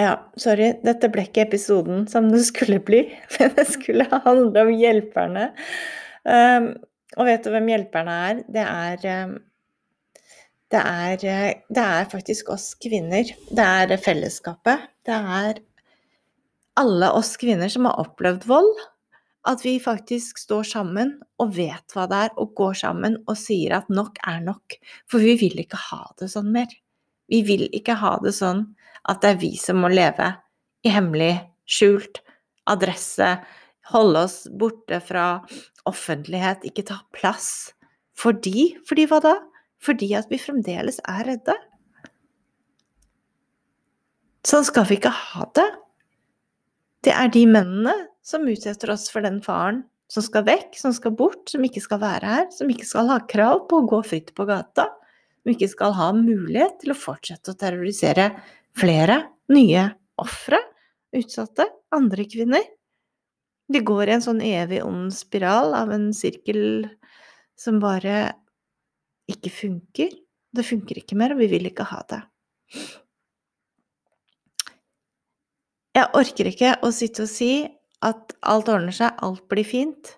Ja, 0.00 0.14
sorry, 0.40 0.72
dette 0.86 1.10
ble 1.12 1.26
ikke 1.26 1.44
episoden 1.44 2.06
som 2.08 2.30
det 2.32 2.40
skulle 2.48 2.80
bli, 2.84 3.02
men 3.36 3.52
det 3.58 3.66
skulle 3.68 4.06
handle 4.24 4.64
om 4.64 4.72
hjelperne. 4.72 5.50
Um, 6.24 6.72
og 7.18 7.26
vet 7.26 7.44
du 7.44 7.52
hvem 7.52 7.68
hjelperne 7.68 8.18
er? 8.30 8.42
Det 8.48 8.64
er 8.64 9.06
um, 9.26 9.38
det 10.70 10.80
er, 10.86 11.16
det 11.66 11.82
er 11.82 12.06
faktisk 12.12 12.52
oss 12.54 12.72
kvinner. 12.78 13.26
Det 13.50 13.64
er 13.66 13.96
fellesskapet. 13.98 14.86
Det 15.06 15.16
er 15.16 15.58
alle 16.78 17.08
oss 17.18 17.34
kvinner 17.40 17.68
som 17.72 17.88
har 17.88 17.98
opplevd 17.98 18.46
vold. 18.46 18.70
At 19.50 19.64
vi 19.64 19.78
faktisk 19.82 20.38
står 20.38 20.68
sammen 20.68 21.16
og 21.42 21.56
vet 21.56 21.96
hva 21.96 22.04
det 22.06 22.20
er, 22.28 22.34
og 22.38 22.52
går 22.60 22.76
sammen 22.84 23.16
og 23.24 23.38
sier 23.40 23.74
at 23.80 23.90
nok 23.90 24.20
er 24.28 24.38
nok. 24.44 24.76
For 25.10 25.24
vi 25.24 25.34
vil 25.40 25.58
ikke 25.64 25.80
ha 25.88 26.04
det 26.20 26.30
sånn 26.30 26.52
mer. 26.54 26.70
Vi 27.30 27.42
vil 27.46 27.66
ikke 27.74 27.96
ha 27.98 28.14
det 28.22 28.36
sånn 28.36 28.68
at 29.08 29.22
det 29.22 29.34
er 29.34 29.40
vi 29.40 29.54
som 29.60 29.80
må 29.82 29.90
leve 29.92 30.32
i 30.84 30.92
hemmelig, 30.92 31.34
skjult 31.68 32.20
adresse, 32.70 33.36
holde 33.90 34.24
oss 34.26 34.44
borte 34.60 35.00
fra 35.02 35.26
offentlighet, 35.88 36.64
ikke 36.68 36.86
ta 36.90 37.00
plass. 37.16 37.72
Fordi 38.18 38.74
Fordi 38.88 39.06
hva 39.08 39.20
da? 39.24 39.36
Fordi 39.80 40.12
at 40.18 40.28
vi 40.30 40.38
fremdeles 40.40 41.00
er 41.08 41.24
redde. 41.24 41.56
Sånn 44.46 44.64
skal 44.64 44.86
vi 44.88 44.98
ikke 44.98 45.12
ha 45.12 45.46
det. 45.56 45.68
Det 47.04 47.12
er 47.16 47.32
de 47.32 47.46
mennene 47.48 47.94
som 48.24 48.44
utsetter 48.48 48.92
oss 48.92 49.08
for 49.12 49.24
den 49.24 49.40
faren 49.44 49.82
som 50.10 50.24
skal 50.24 50.44
vekk, 50.48 50.74
som 50.76 50.92
skal 50.92 51.14
bort, 51.16 51.44
som 51.48 51.64
ikke 51.64 51.82
skal 51.84 52.00
være 52.02 52.32
her, 52.34 52.46
som 52.52 52.70
ikke 52.72 52.88
skal 52.88 53.12
ha 53.12 53.20
krav 53.30 53.66
på 53.70 53.80
å 53.80 53.86
gå 53.88 54.00
fritt 54.04 54.32
på 54.36 54.46
gata, 54.48 54.88
som 55.40 55.52
ikke 55.52 55.70
skal 55.70 55.94
ha 55.96 56.10
mulighet 56.16 56.80
til 56.82 56.92
å 56.92 56.98
fortsette 56.98 57.52
å 57.52 57.60
terrorisere 57.60 58.30
flere 58.80 59.16
nye 59.52 59.86
ofre, 60.20 60.60
utsatte, 61.16 61.66
andre 61.94 62.26
kvinner. 62.30 62.64
De 63.70 63.82
går 63.86 64.08
i 64.08 64.14
en 64.16 64.24
sånn 64.24 64.40
evig 64.44 64.80
ond 64.82 65.12
spiral 65.14 65.74
av 65.78 65.92
en 65.94 66.10
sirkel 66.16 66.88
som 67.58 67.78
bare 67.82 68.32
ikke 69.30 69.52
funker. 69.52 70.14
Det 70.50 70.66
funker 70.66 70.98
ikke 70.98 71.18
mer, 71.18 71.34
og 71.34 71.42
vi 71.42 71.50
vil 71.52 71.68
ikke 71.70 71.86
ha 71.92 72.00
det. 72.10 72.22
Jeg 75.94 76.10
orker 76.16 76.50
ikke 76.50 76.72
å 76.86 76.90
sitte 76.94 77.26
og 77.26 77.30
si 77.30 77.52
at 78.06 78.34
alt 78.46 78.70
ordner 78.72 78.94
seg, 78.96 79.14
alt 79.22 79.44
blir 79.50 79.66
fint. 79.66 80.14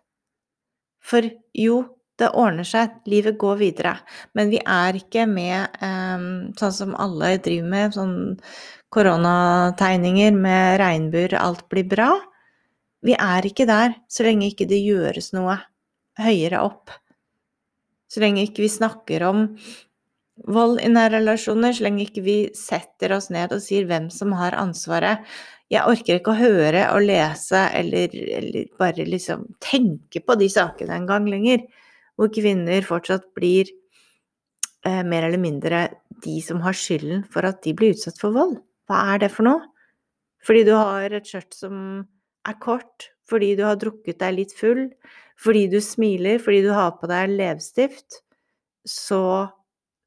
For 1.03 1.27
jo, 1.59 1.83
det 2.23 2.31
ordner 2.39 2.67
seg, 2.67 2.95
livet 3.11 3.39
går 3.41 3.59
videre. 3.61 3.97
Men 4.39 4.53
vi 4.53 4.61
er 4.63 4.99
ikke 4.99 5.27
med 5.29 5.83
um, 5.83 6.29
sånn 6.59 6.77
som 6.77 6.97
alle 7.01 7.35
driver 7.43 7.69
med, 7.75 7.97
sånn 7.99 8.17
koronategninger 8.93 10.35
med 10.37 10.79
regnbuer, 10.83 11.37
alt 11.41 11.67
blir 11.73 11.87
bra. 11.89 12.11
Vi 13.03 13.17
er 13.19 13.47
ikke 13.49 13.67
der 13.69 13.97
så 14.11 14.27
lenge 14.27 14.51
ikke 14.51 14.69
det 14.71 14.83
gjøres 14.83 15.33
noe 15.35 15.57
høyere 16.21 16.61
opp. 16.63 16.93
Så 18.13 18.21
lenge 18.23 18.45
ikke 18.45 18.67
vi 18.67 18.71
snakker 18.71 19.25
om 19.25 19.47
vold 20.53 20.81
i 20.83 20.91
nære 20.93 21.21
relasjoner, 21.21 21.73
så 21.73 21.87
lenge 21.87 22.05
ikke 22.07 22.25
vi 22.25 22.37
setter 22.57 23.15
oss 23.17 23.31
ned 23.33 23.55
og 23.55 23.63
sier 23.65 23.87
hvem 23.89 24.11
som 24.13 24.35
har 24.37 24.57
ansvaret. 24.59 25.25
Jeg 25.73 25.89
orker 25.89 26.19
ikke 26.19 26.35
å 26.35 26.41
høre 26.41 26.83
og 26.93 27.07
lese 27.07 27.63
eller, 27.73 28.13
eller 28.13 28.69
bare 28.81 29.07
liksom 29.09 29.47
tenke 29.65 30.21
på 30.21 30.37
de 30.41 30.51
sakene 30.53 30.99
en 30.99 31.09
gang 31.09 31.29
lenger, 31.31 31.65
hvor 32.19 32.31
kvinner 32.33 32.85
fortsatt 32.87 33.29
blir 33.37 33.71
eh, 34.87 35.03
mer 35.03 35.27
eller 35.29 35.41
mindre 35.41 35.85
de 36.23 36.39
som 36.45 36.63
har 36.65 36.77
skylden 36.77 37.25
for 37.33 37.47
at 37.49 37.63
de 37.65 37.75
blir 37.77 37.97
utsatt 37.97 38.21
for 38.21 38.35
vold. 38.35 38.59
Hva 38.91 39.01
er 39.15 39.25
det 39.25 39.33
for 39.35 39.49
noe? 39.49 39.69
Fordi 40.43 40.65
du 40.67 40.73
har 40.75 41.15
et 41.15 41.29
skjørt 41.29 41.55
som 41.55 41.77
er 42.49 42.59
kort, 42.63 43.13
fordi 43.31 43.53
du 43.59 43.63
har 43.67 43.79
drukket 43.79 44.19
deg 44.23 44.39
litt 44.41 44.55
full, 44.59 44.89
fordi 45.39 45.69
du 45.71 45.79
smiler, 45.83 46.41
fordi 46.43 46.65
du 46.67 46.73
har 46.75 46.97
på 46.99 47.09
deg 47.11 47.31
leppestift, 47.37 48.23
så 48.87 49.53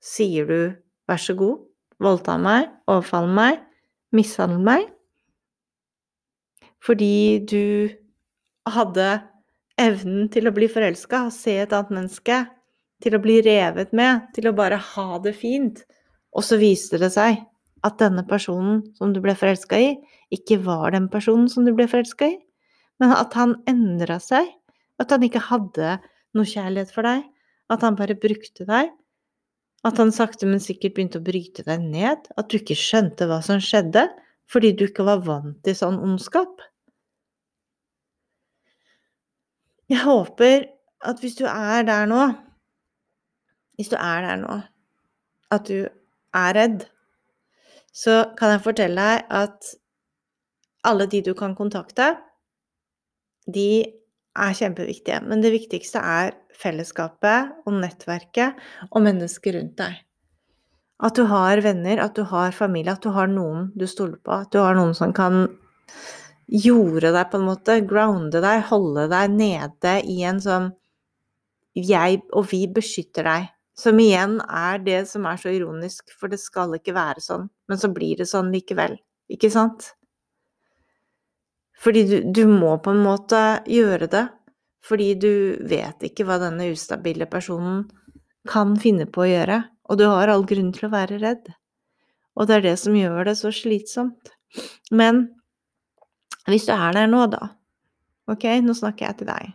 sier 0.04 0.50
du 0.50 0.60
vær 1.08 1.22
så 1.22 1.36
god, 1.38 1.64
voldta 2.04 2.36
meg, 2.42 2.68
overfall 2.92 3.30
meg, 3.32 3.62
mishandle 4.16 4.60
meg, 4.64 4.90
fordi 6.84 7.40
du 7.48 7.64
hadde 8.70 9.08
evnen 9.82 10.30
til 10.32 10.48
å 10.48 10.54
bli 10.56 10.70
forelska, 10.72 11.28
se 11.34 11.58
et 11.64 11.74
annet 11.76 11.94
menneske, 11.94 12.40
til 13.04 13.18
å 13.18 13.22
bli 13.22 13.42
revet 13.44 13.92
med, 13.96 14.30
til 14.36 14.50
å 14.50 14.56
bare 14.56 14.80
ha 14.94 15.20
det 15.24 15.36
fint. 15.38 15.84
Og 16.36 16.46
så 16.48 16.60
viste 16.60 17.00
det 17.02 17.12
seg 17.16 17.42
at 17.86 18.00
denne 18.02 18.24
personen 18.28 18.82
som 18.98 19.14
du 19.14 19.22
ble 19.24 19.36
forelska 19.38 19.80
i, 19.80 19.94
ikke 20.34 20.62
var 20.66 20.96
den 20.96 21.10
personen 21.12 21.50
som 21.52 21.68
du 21.68 21.74
ble 21.76 21.88
forelska 21.92 22.32
i, 22.32 22.38
men 23.04 23.12
at 23.14 23.36
han 23.38 23.58
endra 23.70 24.18
seg, 24.24 24.48
at 25.02 25.12
han 25.12 25.26
ikke 25.28 25.44
hadde 25.52 25.98
noe 26.36 26.48
kjærlighet 26.48 26.94
for 26.96 27.08
deg, 27.08 27.26
at 27.72 27.84
han 27.84 27.98
bare 28.00 28.18
brukte 28.20 28.68
deg, 28.68 28.94
at 29.86 30.00
han 30.02 30.12
sakte, 30.16 30.48
men 30.50 30.64
sikkert 30.64 30.96
begynte 30.96 31.20
å 31.22 31.26
bryte 31.26 31.66
deg 31.68 31.84
ned, 31.84 32.30
at 32.40 32.48
du 32.50 32.58
ikke 32.58 32.78
skjønte 32.80 33.28
hva 33.30 33.42
som 33.46 33.62
skjedde, 33.62 34.08
fordi 34.50 34.74
du 34.78 34.88
ikke 34.88 35.06
var 35.06 35.22
vant 35.26 35.60
til 35.66 35.78
sånn 35.78 36.00
ondskap. 36.02 36.64
Jeg 39.92 40.02
håper 40.02 40.66
at 41.06 41.22
hvis 41.22 41.38
du 41.38 41.46
er 41.46 41.86
der 41.86 42.08
nå, 42.10 42.22
hvis 43.78 43.92
du 43.92 43.98
er 44.00 44.24
der 44.26 44.40
nå, 44.42 44.60
at 45.54 45.68
du 45.68 45.86
er 46.36 46.56
redd, 46.58 46.88
så 47.96 48.24
kan 48.38 48.56
jeg 48.56 48.64
fortelle 48.66 49.02
deg 49.02 49.36
at 49.44 49.76
alle 50.86 51.08
de 51.10 51.22
du 51.26 51.34
kan 51.38 51.54
kontakte, 51.58 52.16
de 53.46 53.86
er 54.36 54.58
kjempeviktige. 54.58 55.22
Men 55.24 55.44
det 55.44 55.54
viktigste 55.54 56.02
er 56.02 56.34
fellesskapet 56.56 57.54
og 57.66 57.78
nettverket 57.80 58.58
og 58.90 59.06
mennesker 59.06 59.60
rundt 59.60 59.78
deg. 59.80 60.02
At 61.04 61.18
du 61.20 61.26
har 61.28 61.60
venner, 61.64 62.00
at 62.04 62.16
du 62.16 62.24
har 62.28 62.56
familie, 62.56 62.96
at 62.96 63.04
du 63.04 63.12
har 63.16 63.28
noen 63.32 63.70
du 63.76 63.86
stoler 63.88 64.18
på. 64.24 64.32
At 64.46 64.52
du 64.56 64.62
har 64.64 64.78
noen 64.78 64.96
som 64.96 65.14
kan 65.16 65.46
jorde 66.48 67.12
deg, 67.12 67.30
på 67.32 67.40
en 67.40 67.48
måte. 67.50 67.80
Grounde 67.88 68.42
deg, 68.44 68.64
holde 68.70 69.08
deg 69.12 69.36
nede 69.36 69.98
i 70.06 70.22
en 70.28 70.42
sånn 70.44 70.72
Jeg 71.76 72.22
og 72.32 72.48
vi 72.54 72.66
beskytter 72.72 73.28
deg. 73.28 73.52
Som 73.76 74.00
igjen 74.00 74.38
er 74.46 74.80
det 74.80 75.02
som 75.10 75.26
er 75.28 75.40
så 75.42 75.52
ironisk, 75.52 76.14
for 76.16 76.32
det 76.32 76.40
skal 76.40 76.78
ikke 76.78 76.96
være 76.96 77.20
sånn. 77.24 77.50
Men 77.68 77.82
så 77.82 77.90
blir 77.92 78.22
det 78.22 78.30
sånn 78.30 78.54
likevel. 78.54 78.96
Ikke 79.32 79.50
sant? 79.52 79.90
Fordi 81.84 82.06
du, 82.08 82.16
du 82.32 82.46
må 82.48 82.78
på 82.80 82.94
en 82.96 83.04
måte 83.04 83.42
gjøre 83.68 84.08
det. 84.12 84.24
Fordi 84.86 85.10
du 85.20 85.34
vet 85.68 86.08
ikke 86.08 86.24
hva 86.28 86.38
denne 86.40 86.70
ustabile 86.72 87.28
personen 87.28 87.84
kan 88.48 88.78
finne 88.80 89.10
på 89.10 89.26
å 89.26 89.30
gjøre. 89.30 89.60
Og 89.90 90.00
du 90.00 90.06
har 90.08 90.32
all 90.32 90.46
grunn 90.48 90.72
til 90.74 90.88
å 90.88 90.94
være 90.94 91.20
redd. 91.20 91.50
Og 92.36 92.48
det 92.48 92.60
er 92.60 92.66
det 92.70 92.76
som 92.80 92.96
gjør 92.96 93.28
det 93.28 93.36
så 93.40 93.52
slitsomt. 93.54 94.32
Men 94.92 95.26
hvis 96.54 96.68
du 96.68 96.74
er 96.76 96.94
der 96.96 97.08
nå, 97.10 97.26
da 97.34 97.52
Ok, 98.26 98.48
nå 98.66 98.74
snakker 98.74 99.06
jeg 99.06 99.18
til 99.20 99.28
deg. 99.30 99.52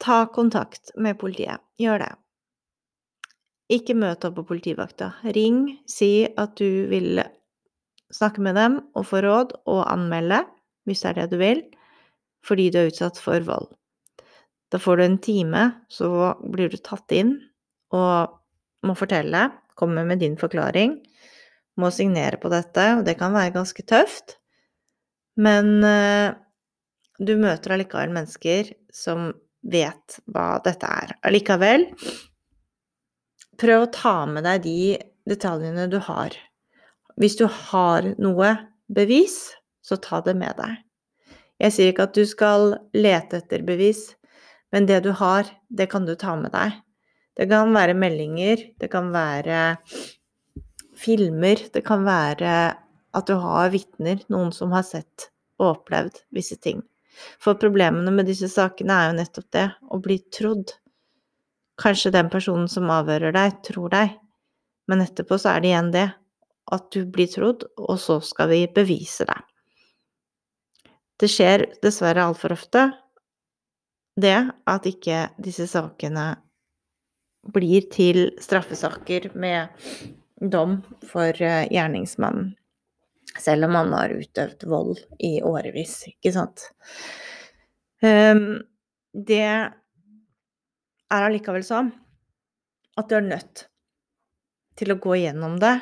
Ta 0.00 0.22
kontakt 0.32 0.88
med 0.96 1.18
politiet. 1.20 1.60
Gjør 1.76 2.00
det. 2.00 2.14
Ikke 3.76 3.92
møt 3.92 4.24
opp 4.24 4.38
på 4.38 4.46
politivakta. 4.48 5.10
Ring, 5.36 5.66
si 5.84 6.24
at 6.40 6.56
du 6.56 6.88
vil 6.88 7.20
snakke 8.10 8.42
med 8.42 8.56
dem 8.56 8.80
og 8.96 9.04
få 9.10 9.20
råd 9.22 9.52
og 9.68 9.84
anmelde, 9.84 10.40
hvis 10.88 11.04
det 11.04 11.10
er 11.10 11.18
det 11.20 11.28
du 11.34 11.38
vil, 11.42 11.62
fordi 12.46 12.70
du 12.72 12.80
er 12.80 12.88
utsatt 12.88 13.20
for 13.20 13.44
vold. 13.44 13.68
Da 14.72 14.80
får 14.80 14.96
du 14.96 15.04
en 15.04 15.20
time, 15.20 15.62
så 15.92 16.32
blir 16.40 16.72
du 16.72 16.80
tatt 16.80 17.12
inn 17.12 17.36
og 17.92 18.40
må 18.86 18.96
fortelle, 18.96 19.50
komme 19.76 20.06
med 20.08 20.24
din 20.24 20.40
forklaring, 20.40 20.96
må 21.76 21.92
signere 21.92 22.40
på 22.40 22.50
dette, 22.52 22.86
og 22.96 23.04
det 23.06 23.18
kan 23.20 23.36
være 23.36 23.54
ganske 23.60 23.84
tøft. 23.84 24.39
Men 25.38 25.84
eh, 25.86 26.32
du 27.20 27.36
møter 27.38 27.76
allikevel 27.76 28.12
mennesker 28.14 28.72
som 28.94 29.30
vet 29.60 30.18
hva 30.32 30.58
dette 30.64 30.88
er. 30.88 31.14
Allikevel, 31.26 31.86
prøv 33.60 33.84
å 33.84 33.92
ta 33.94 34.14
med 34.26 34.46
deg 34.48 34.64
de 34.64 34.80
detaljene 35.28 35.86
du 35.92 35.98
har. 36.02 36.34
Hvis 37.20 37.36
du 37.36 37.44
har 37.46 38.14
noe 38.18 38.54
bevis, 38.88 39.52
så 39.84 39.98
ta 40.00 40.22
det 40.24 40.36
med 40.38 40.56
deg. 40.56 40.78
Jeg 41.60 41.76
sier 41.76 41.92
ikke 41.92 42.08
at 42.08 42.16
du 42.16 42.24
skal 42.28 42.72
lete 42.96 43.42
etter 43.42 43.64
bevis, 43.66 44.14
men 44.72 44.86
det 44.88 45.02
du 45.04 45.10
har, 45.18 45.48
det 45.68 45.90
kan 45.92 46.06
du 46.08 46.14
ta 46.16 46.36
med 46.40 46.54
deg. 46.54 46.78
Det 47.36 47.46
kan 47.50 47.74
være 47.74 47.96
meldinger, 47.96 48.62
det 48.80 48.88
kan 48.92 49.10
være 49.12 49.76
filmer, 51.00 51.60
det 51.72 51.82
kan 51.86 52.04
være 52.06 52.54
at 53.16 53.26
du 53.26 53.36
har 53.42 53.72
vitner, 53.72 54.22
noen 54.30 54.52
som 54.54 54.72
har 54.74 54.86
sett 54.86 55.30
og 55.60 55.74
opplevd 55.74 56.22
visse 56.34 56.56
ting. 56.56 56.82
For 57.42 57.58
problemene 57.60 58.12
med 58.14 58.28
disse 58.30 58.48
sakene 58.48 58.96
er 58.96 59.10
jo 59.10 59.18
nettopp 59.18 59.48
det, 59.56 59.66
å 59.90 60.00
bli 60.02 60.18
trodd. 60.32 60.72
Kanskje 61.80 62.14
den 62.14 62.30
personen 62.32 62.68
som 62.70 62.90
avhører 62.92 63.34
deg, 63.36 63.60
tror 63.66 63.92
deg, 63.92 64.16
men 64.88 65.04
etterpå 65.04 65.38
så 65.40 65.54
er 65.54 65.62
det 65.62 65.72
igjen 65.72 65.92
det, 65.94 66.08
at 66.70 66.90
du 66.94 67.04
blir 67.06 67.30
trodd, 67.30 67.66
og 67.76 67.98
så 68.00 68.20
skal 68.24 68.50
vi 68.52 68.64
bevise 68.72 69.26
deg. 69.28 69.46
Det 71.20 71.28
skjer 71.28 71.66
dessverre 71.84 72.24
altfor 72.24 72.54
ofte, 72.56 72.86
det 74.20 74.38
at 74.68 74.86
ikke 74.88 75.26
disse 75.40 75.66
sakene 75.70 76.32
blir 77.54 77.86
til 77.92 78.30
straffesaker 78.40 79.30
med 79.38 79.68
dom 80.40 80.80
for 81.08 81.36
eh, 81.36 81.68
gjerningsmannen. 81.72 82.54
Selv 83.38 83.68
om 83.68 83.76
man 83.76 83.92
har 83.94 84.12
utøvd 84.16 84.66
vold 84.68 84.98
i 85.22 85.38
årevis, 85.46 86.00
ikke 86.10 86.32
sant. 86.34 86.66
Um, 88.02 88.62
det 89.14 89.44
er 89.44 89.70
allikevel 91.10 91.64
sånn 91.66 91.92
at 92.98 93.08
du 93.10 93.16
er 93.18 93.26
nødt 93.26 93.66
til 94.80 94.92
å 94.92 94.98
gå 95.02 95.16
igjennom 95.18 95.58
det 95.62 95.76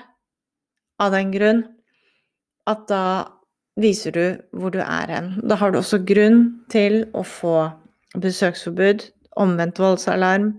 av 1.02 1.14
den 1.14 1.32
grunn 1.32 1.62
at 2.68 2.88
da 2.90 3.04
viser 3.78 4.14
du 4.14 4.24
hvor 4.58 4.74
du 4.74 4.80
er 4.82 5.12
hen. 5.12 5.30
Da 5.46 5.58
har 5.61 5.72
du 5.72 5.80
også 5.80 6.02
grunn 6.06 6.64
til 6.72 7.04
å 7.16 7.22
få 7.26 7.70
besøksforbud, 8.18 9.04
omvendt 9.38 9.78
voldsalarm, 9.80 10.52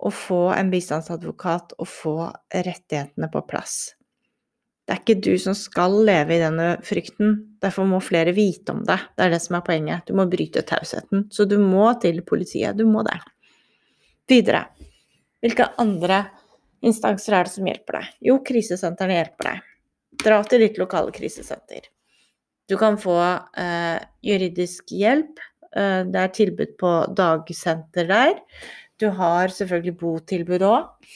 å 0.00 0.10
få 0.14 0.48
en 0.56 0.72
bistandsadvokat 0.72 1.76
og 1.78 1.88
få 1.88 2.16
rettighetene 2.50 3.28
på 3.32 3.44
plass. 3.48 3.92
Det 4.90 4.96
er 4.96 5.02
ikke 5.04 5.22
du 5.22 5.34
som 5.38 5.54
skal 5.54 5.92
leve 6.02 6.34
i 6.34 6.40
denne 6.42 6.72
frykten, 6.82 7.36
derfor 7.62 7.86
må 7.86 8.00
flere 8.02 8.32
vite 8.34 8.72
om 8.74 8.80
det. 8.82 8.96
Det 9.14 9.22
er 9.22 9.30
det 9.30 9.38
som 9.44 9.54
er 9.54 9.62
poenget. 9.62 10.08
Du 10.08 10.16
må 10.18 10.24
bryte 10.26 10.64
tausheten. 10.66 11.28
Så 11.30 11.46
du 11.46 11.60
må 11.62 11.92
til 12.02 12.18
politiet. 12.26 12.74
Du 12.74 12.82
må 12.90 13.04
det. 13.06 13.14
Videre. 14.26 14.64
Hvilke 15.46 15.68
andre 15.78 16.18
instanser 16.82 17.38
er 17.38 17.46
det 17.46 17.54
som 17.54 17.70
hjelper 17.70 18.00
deg? 18.00 18.10
Jo, 18.32 18.40
krisesentrene 18.50 19.20
hjelper 19.20 19.52
deg. 19.52 19.70
Dra 20.26 20.42
til 20.50 20.66
ditt 20.66 20.82
lokale 20.82 21.14
krisesenter. 21.14 21.86
Du 22.66 22.74
kan 22.82 22.98
få 22.98 23.14
eh, 23.62 24.02
juridisk 24.26 24.90
hjelp. 24.90 25.38
Eh, 25.70 26.02
det 26.10 26.24
er 26.26 26.34
tilbud 26.34 26.74
på 26.82 26.96
dagsenter 27.14 28.10
der. 28.10 28.34
Du 28.98 29.12
har 29.14 29.54
selvfølgelig 29.54 30.00
botilbud 30.02 30.66
òg. 30.66 31.12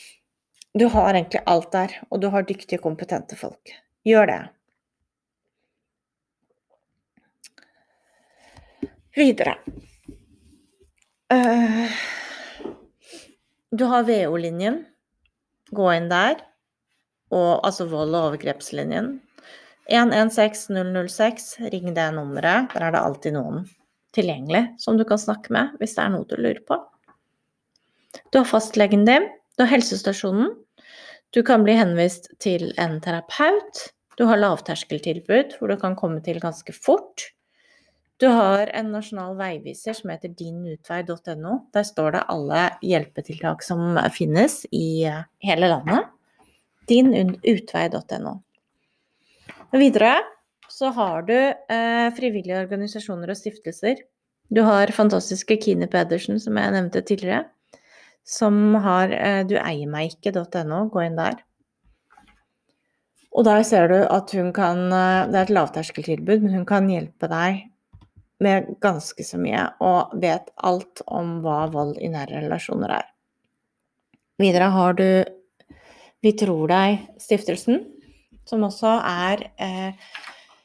Du 0.75 0.89
har 0.91 1.15
egentlig 1.15 1.41
alt 1.47 1.71
der, 1.71 1.93
og 2.11 2.19
du 2.21 2.27
har 2.35 2.43
dyktige, 2.43 2.81
kompetente 2.83 3.37
folk. 3.39 3.71
Gjør 4.03 4.27
det. 4.27 4.39
Videre. 9.15 9.55
Uh, 11.31 11.87
du 13.71 13.85
har 13.87 14.03
VO-linjen. 14.09 14.81
Gå 15.71 15.87
inn 15.95 16.11
der. 16.11 16.43
Og, 17.31 17.63
altså 17.63 17.87
vold- 17.87 18.19
og 18.19 18.33
overgrepslinjen. 18.33 19.21
116006, 19.87 21.49
ring 21.71 21.95
det 21.95 22.09
nummeret. 22.19 22.75
Der 22.75 22.89
er 22.89 22.97
det 22.97 23.05
alltid 23.05 23.39
noen 23.39 23.63
tilgjengelig 24.15 24.67
som 24.83 24.99
du 24.99 25.07
kan 25.07 25.19
snakke 25.19 25.55
med 25.55 25.79
hvis 25.79 25.95
det 25.97 26.03
er 26.03 26.13
noe 26.15 26.27
du 26.27 26.35
lurer 26.39 26.63
på. 26.67 26.83
Du 28.31 28.41
har 28.41 28.51
fastlegen 28.51 29.07
din. 29.07 29.31
Du 29.55 29.63
har 29.63 29.71
helsestasjonen. 29.77 30.51
Du 31.35 31.43
kan 31.43 31.65
bli 31.67 31.75
henvist 31.75 32.29
til 32.39 32.69
en 32.79 33.01
terapeut. 33.03 33.89
Du 34.15 34.23
har 34.29 34.39
lavterskeltilbud 34.39 35.57
hvor 35.59 35.73
du 35.73 35.81
kan 35.81 35.97
komme 35.99 36.21
til 36.23 36.39
ganske 36.39 36.71
fort. 36.77 37.33
Du 38.23 38.29
har 38.31 38.71
en 38.71 38.93
nasjonal 38.95 39.35
veiviser 39.35 39.97
som 39.99 40.13
heter 40.13 40.31
dinutvei.no. 40.39 41.57
Der 41.75 41.87
står 41.89 42.15
det 42.15 42.23
alle 42.31 42.61
hjelpetiltak 42.87 43.67
som 43.67 43.99
finnes 44.15 44.61
i 44.71 45.03
hele 45.43 45.73
landet. 45.73 46.07
Dinutvei.no. 46.87 48.37
Videre 49.75 50.15
så 50.71 50.93
har 50.95 51.27
du 51.27 51.35
eh, 51.35 52.09
frivillige 52.15 52.63
organisasjoner 52.63 53.35
og 53.35 53.41
stiftelser. 53.41 54.07
Du 54.55 54.63
har 54.63 54.95
fantastiske 54.95 55.59
Kine 55.59 55.91
Pedersen, 55.91 56.39
som 56.39 56.63
jeg 56.63 56.77
nevnte 56.77 57.03
tidligere 57.03 57.49
som 58.25 58.75
har 58.85 59.13
eh, 59.13 59.43
dueiermeg.no. 59.47 60.81
Gå 60.93 61.05
inn 61.05 61.19
der. 61.19 61.43
Og 63.35 63.45
der 63.47 63.65
ser 63.67 63.91
du 63.91 63.99
at 64.01 64.33
hun 64.37 64.53
kan 64.55 64.87
eh, 64.89 65.29
Det 65.31 65.39
er 65.39 65.47
et 65.47 65.55
lavterskeltilbud, 65.55 66.45
men 66.45 66.61
hun 66.61 66.69
kan 66.69 66.89
hjelpe 66.91 67.31
deg 67.31 67.65
med 68.45 68.75
ganske 68.83 69.25
så 69.25 69.39
mye 69.39 69.63
og 69.85 70.15
vet 70.21 70.51
alt 70.67 71.05
om 71.07 71.39
hva 71.45 71.65
vold 71.73 72.01
i 72.03 72.11
nære 72.13 72.43
relasjoner 72.43 72.97
er. 72.99 73.07
Videre 74.43 74.73
har 74.75 74.99
du 74.99 75.09
Vi 76.25 76.33
tror 76.41 76.71
deg-stiftelsen, 76.71 77.83
som 78.49 78.63
også 78.65 78.95
er 79.05 79.43
eh, 79.61 79.93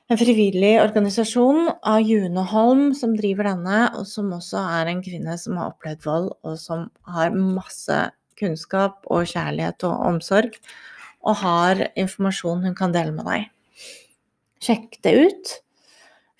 en 0.09 0.17
frivillig 0.17 0.79
organisasjon 0.81 1.67
av 1.85 2.01
June 2.01 2.41
Holm 2.49 2.93
som 2.97 3.13
driver 3.17 3.51
denne, 3.51 3.81
og 3.93 4.07
som 4.09 4.31
også 4.33 4.61
er 4.79 4.89
en 4.89 5.03
kvinne 5.05 5.35
som 5.37 5.59
har 5.59 5.69
opplevd 5.69 6.05
vold, 6.07 6.31
og 6.41 6.55
som 6.57 6.87
har 7.13 7.35
masse 7.35 7.97
kunnskap 8.39 9.05
og 9.05 9.29
kjærlighet 9.29 9.85
og 9.85 10.05
omsorg, 10.07 10.57
og 11.21 11.37
har 11.43 11.83
informasjon 11.99 12.65
hun 12.65 12.77
kan 12.77 12.95
dele 12.95 13.13
med 13.13 13.27
deg. 13.29 13.49
Sjekk 14.63 14.97
det 15.05 15.13
ut. 15.19 15.53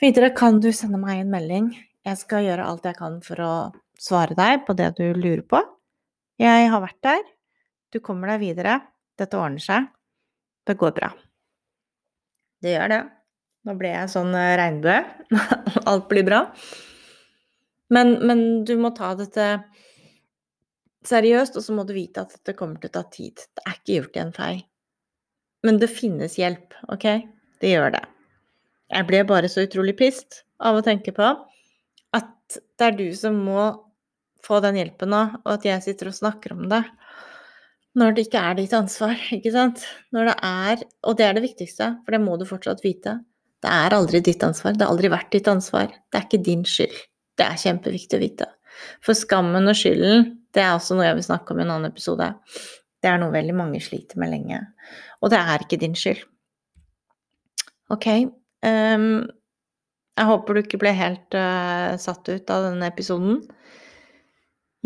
Videre 0.01 0.32
kan 0.34 0.58
du 0.63 0.71
sende 0.73 0.97
meg 1.01 1.21
en 1.21 1.32
melding. 1.36 1.69
Jeg 2.08 2.17
skal 2.23 2.47
gjøre 2.47 2.65
alt 2.71 2.88
jeg 2.88 2.97
kan 2.97 3.19
for 3.21 3.43
å 3.43 3.53
svare 3.99 4.34
deg 4.39 4.65
på 4.65 4.73
det 4.79 4.89
du 4.97 5.05
lurer 5.13 5.43
på. 5.45 5.62
Jeg 6.41 6.71
har 6.71 6.82
vært 6.82 7.01
der. 7.05 7.21
Du 7.93 8.01
kommer 8.01 8.34
deg 8.34 8.41
videre. 8.47 8.79
Dette 9.19 9.38
ordner 9.38 9.62
seg. 9.62 9.93
Det 10.65 10.79
går 10.79 10.95
bra. 10.95 11.13
Det 12.63 12.73
gjør 12.73 12.93
det. 12.95 13.01
Nå 13.69 13.75
ble 13.77 13.91
jeg 13.93 14.10
sånn 14.10 14.34
eh, 14.34 14.55
regnbue. 14.58 14.97
Alt 15.91 16.08
blir 16.10 16.25
bra. 16.25 16.39
Men, 17.93 18.15
men, 18.25 18.39
du 18.65 18.73
må 18.82 18.89
ta 18.97 19.12
dette 19.17 19.45
seriøst, 21.05 21.58
og 21.58 21.65
så 21.65 21.75
må 21.77 21.86
du 21.86 21.93
vite 21.93 22.23
at 22.25 22.34
dette 22.34 22.58
kommer 22.58 22.82
til 22.82 22.89
å 22.89 22.95
ta 22.97 23.03
tid. 23.13 23.38
Det 23.38 23.65
er 23.65 23.77
ikke 23.77 23.99
gjort 23.99 24.17
i 24.17 24.23
en 24.23 24.34
fei. 24.34 24.53
Men 25.67 25.77
det 25.77 25.91
finnes 25.93 26.39
hjelp, 26.39 26.73
OK? 26.89 27.05
Det 27.62 27.75
gjør 27.75 27.93
det. 27.93 28.03
Jeg 28.89 29.05
ble 29.05 29.21
bare 29.29 29.53
så 29.53 29.67
utrolig 29.67 29.93
pissed 29.99 30.41
av 30.65 30.79
å 30.79 30.84
tenke 30.86 31.13
på 31.13 31.29
at 32.17 32.58
det 32.58 32.88
er 32.88 32.97
du 32.97 33.08
som 33.13 33.38
må 33.45 33.69
få 34.41 34.63
den 34.65 34.79
hjelpen 34.79 35.13
nå, 35.13 35.23
og 35.43 35.51
at 35.60 35.67
jeg 35.67 35.86
sitter 35.86 36.10
og 36.10 36.17
snakker 36.17 36.58
om 36.58 36.65
det 36.71 36.82
når 37.99 38.15
det 38.15 38.27
ikke 38.27 38.41
er 38.49 38.58
ditt 38.58 38.73
ansvar, 38.77 39.17
ikke 39.36 39.51
sant? 39.53 39.82
Når 40.15 40.32
det 40.32 40.38
er 40.45 40.84
Og 41.10 41.17
det 41.17 41.25
er 41.25 41.34
det 41.38 41.45
viktigste, 41.45 41.97
for 42.05 42.15
det 42.15 42.21
må 42.21 42.38
du 42.38 42.45
fortsatt 42.49 42.82
vite. 42.86 43.19
Det 43.60 43.72
er 43.76 43.95
aldri 43.95 44.22
ditt 44.24 44.43
ansvar. 44.45 44.76
Det 44.76 44.86
har 44.86 44.93
aldri 44.93 45.12
vært 45.12 45.32
ditt 45.36 45.48
ansvar. 45.52 45.91
Det 46.10 46.19
er 46.19 46.28
ikke 46.28 46.43
din 46.45 46.65
skyld. 46.67 46.95
Det 47.39 47.45
er 47.45 47.60
kjempeviktig 47.60 48.17
å 48.17 48.24
vite. 48.24 48.48
For 49.04 49.17
skammen 49.17 49.67
og 49.67 49.76
skylden, 49.76 50.28
det 50.56 50.63
er 50.63 50.74
også 50.76 50.95
noe 50.95 51.08
jeg 51.10 51.17
vil 51.19 51.28
snakke 51.28 51.54
om 51.54 51.60
i 51.60 51.65
en 51.65 51.74
annen 51.76 51.91
episode. 51.91 52.30
Det 53.00 53.12
er 53.12 53.19
noe 53.22 53.34
veldig 53.34 53.56
mange 53.56 53.82
sliter 53.84 54.19
med 54.22 54.32
lenge. 54.34 54.62
Og 55.19 55.32
det 55.34 55.39
er 55.39 55.65
ikke 55.65 55.80
din 55.82 55.95
skyld. 55.98 56.24
Ok. 57.91 58.08
Um, 58.63 59.28
jeg 60.19 60.28
håper 60.28 60.56
du 60.56 60.62
ikke 60.63 60.80
ble 60.82 60.91
helt 60.95 61.36
uh, 61.38 61.95
satt 62.00 62.28
ut 62.28 62.52
av 62.54 62.69
denne 62.69 62.89
episoden. 62.91 63.39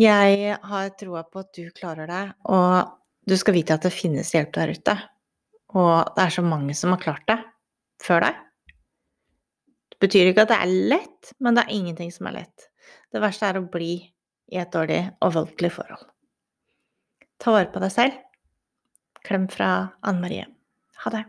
Jeg 0.00 0.58
har 0.58 0.94
troa 0.98 1.22
på 1.26 1.42
at 1.42 1.50
du 1.54 1.68
klarer 1.74 2.10
det, 2.10 2.22
og 2.50 2.94
du 3.30 3.36
skal 3.38 3.54
vite 3.54 3.76
at 3.76 3.84
det 3.86 3.94
finnes 3.94 4.32
hjelp 4.34 4.50
der 4.56 4.72
ute. 4.74 4.94
Og 5.74 6.14
det 6.16 6.24
er 6.24 6.34
så 6.34 6.42
mange 6.46 6.74
som 6.78 6.94
har 6.94 7.02
klart 7.02 7.26
det 7.30 7.38
før 8.02 8.26
deg. 8.26 8.40
Betyr 10.04 10.30
ikke 10.30 10.44
at 10.44 10.52
det 10.52 10.60
er 10.60 10.74
lett, 10.92 11.30
men 11.40 11.56
det 11.56 11.64
er 11.64 11.76
ingenting 11.78 12.10
som 12.12 12.28
er 12.28 12.42
lett. 12.42 12.66
Det 13.14 13.22
verste 13.22 13.48
er 13.48 13.60
å 13.60 13.68
bli 13.72 13.94
i 14.52 14.60
et 14.60 14.72
dårlig 14.74 15.00
og 15.24 15.32
voldelig 15.38 15.70
forhold. 15.78 16.04
Ta 17.40 17.54
vare 17.54 17.70
på 17.72 17.80
deg 17.80 17.92
selv. 17.94 18.18
Klem 19.24 19.46
fra 19.48 19.70
Anne 20.04 20.20
Marie. 20.20 20.44
Ha 21.04 21.12
det. 21.14 21.24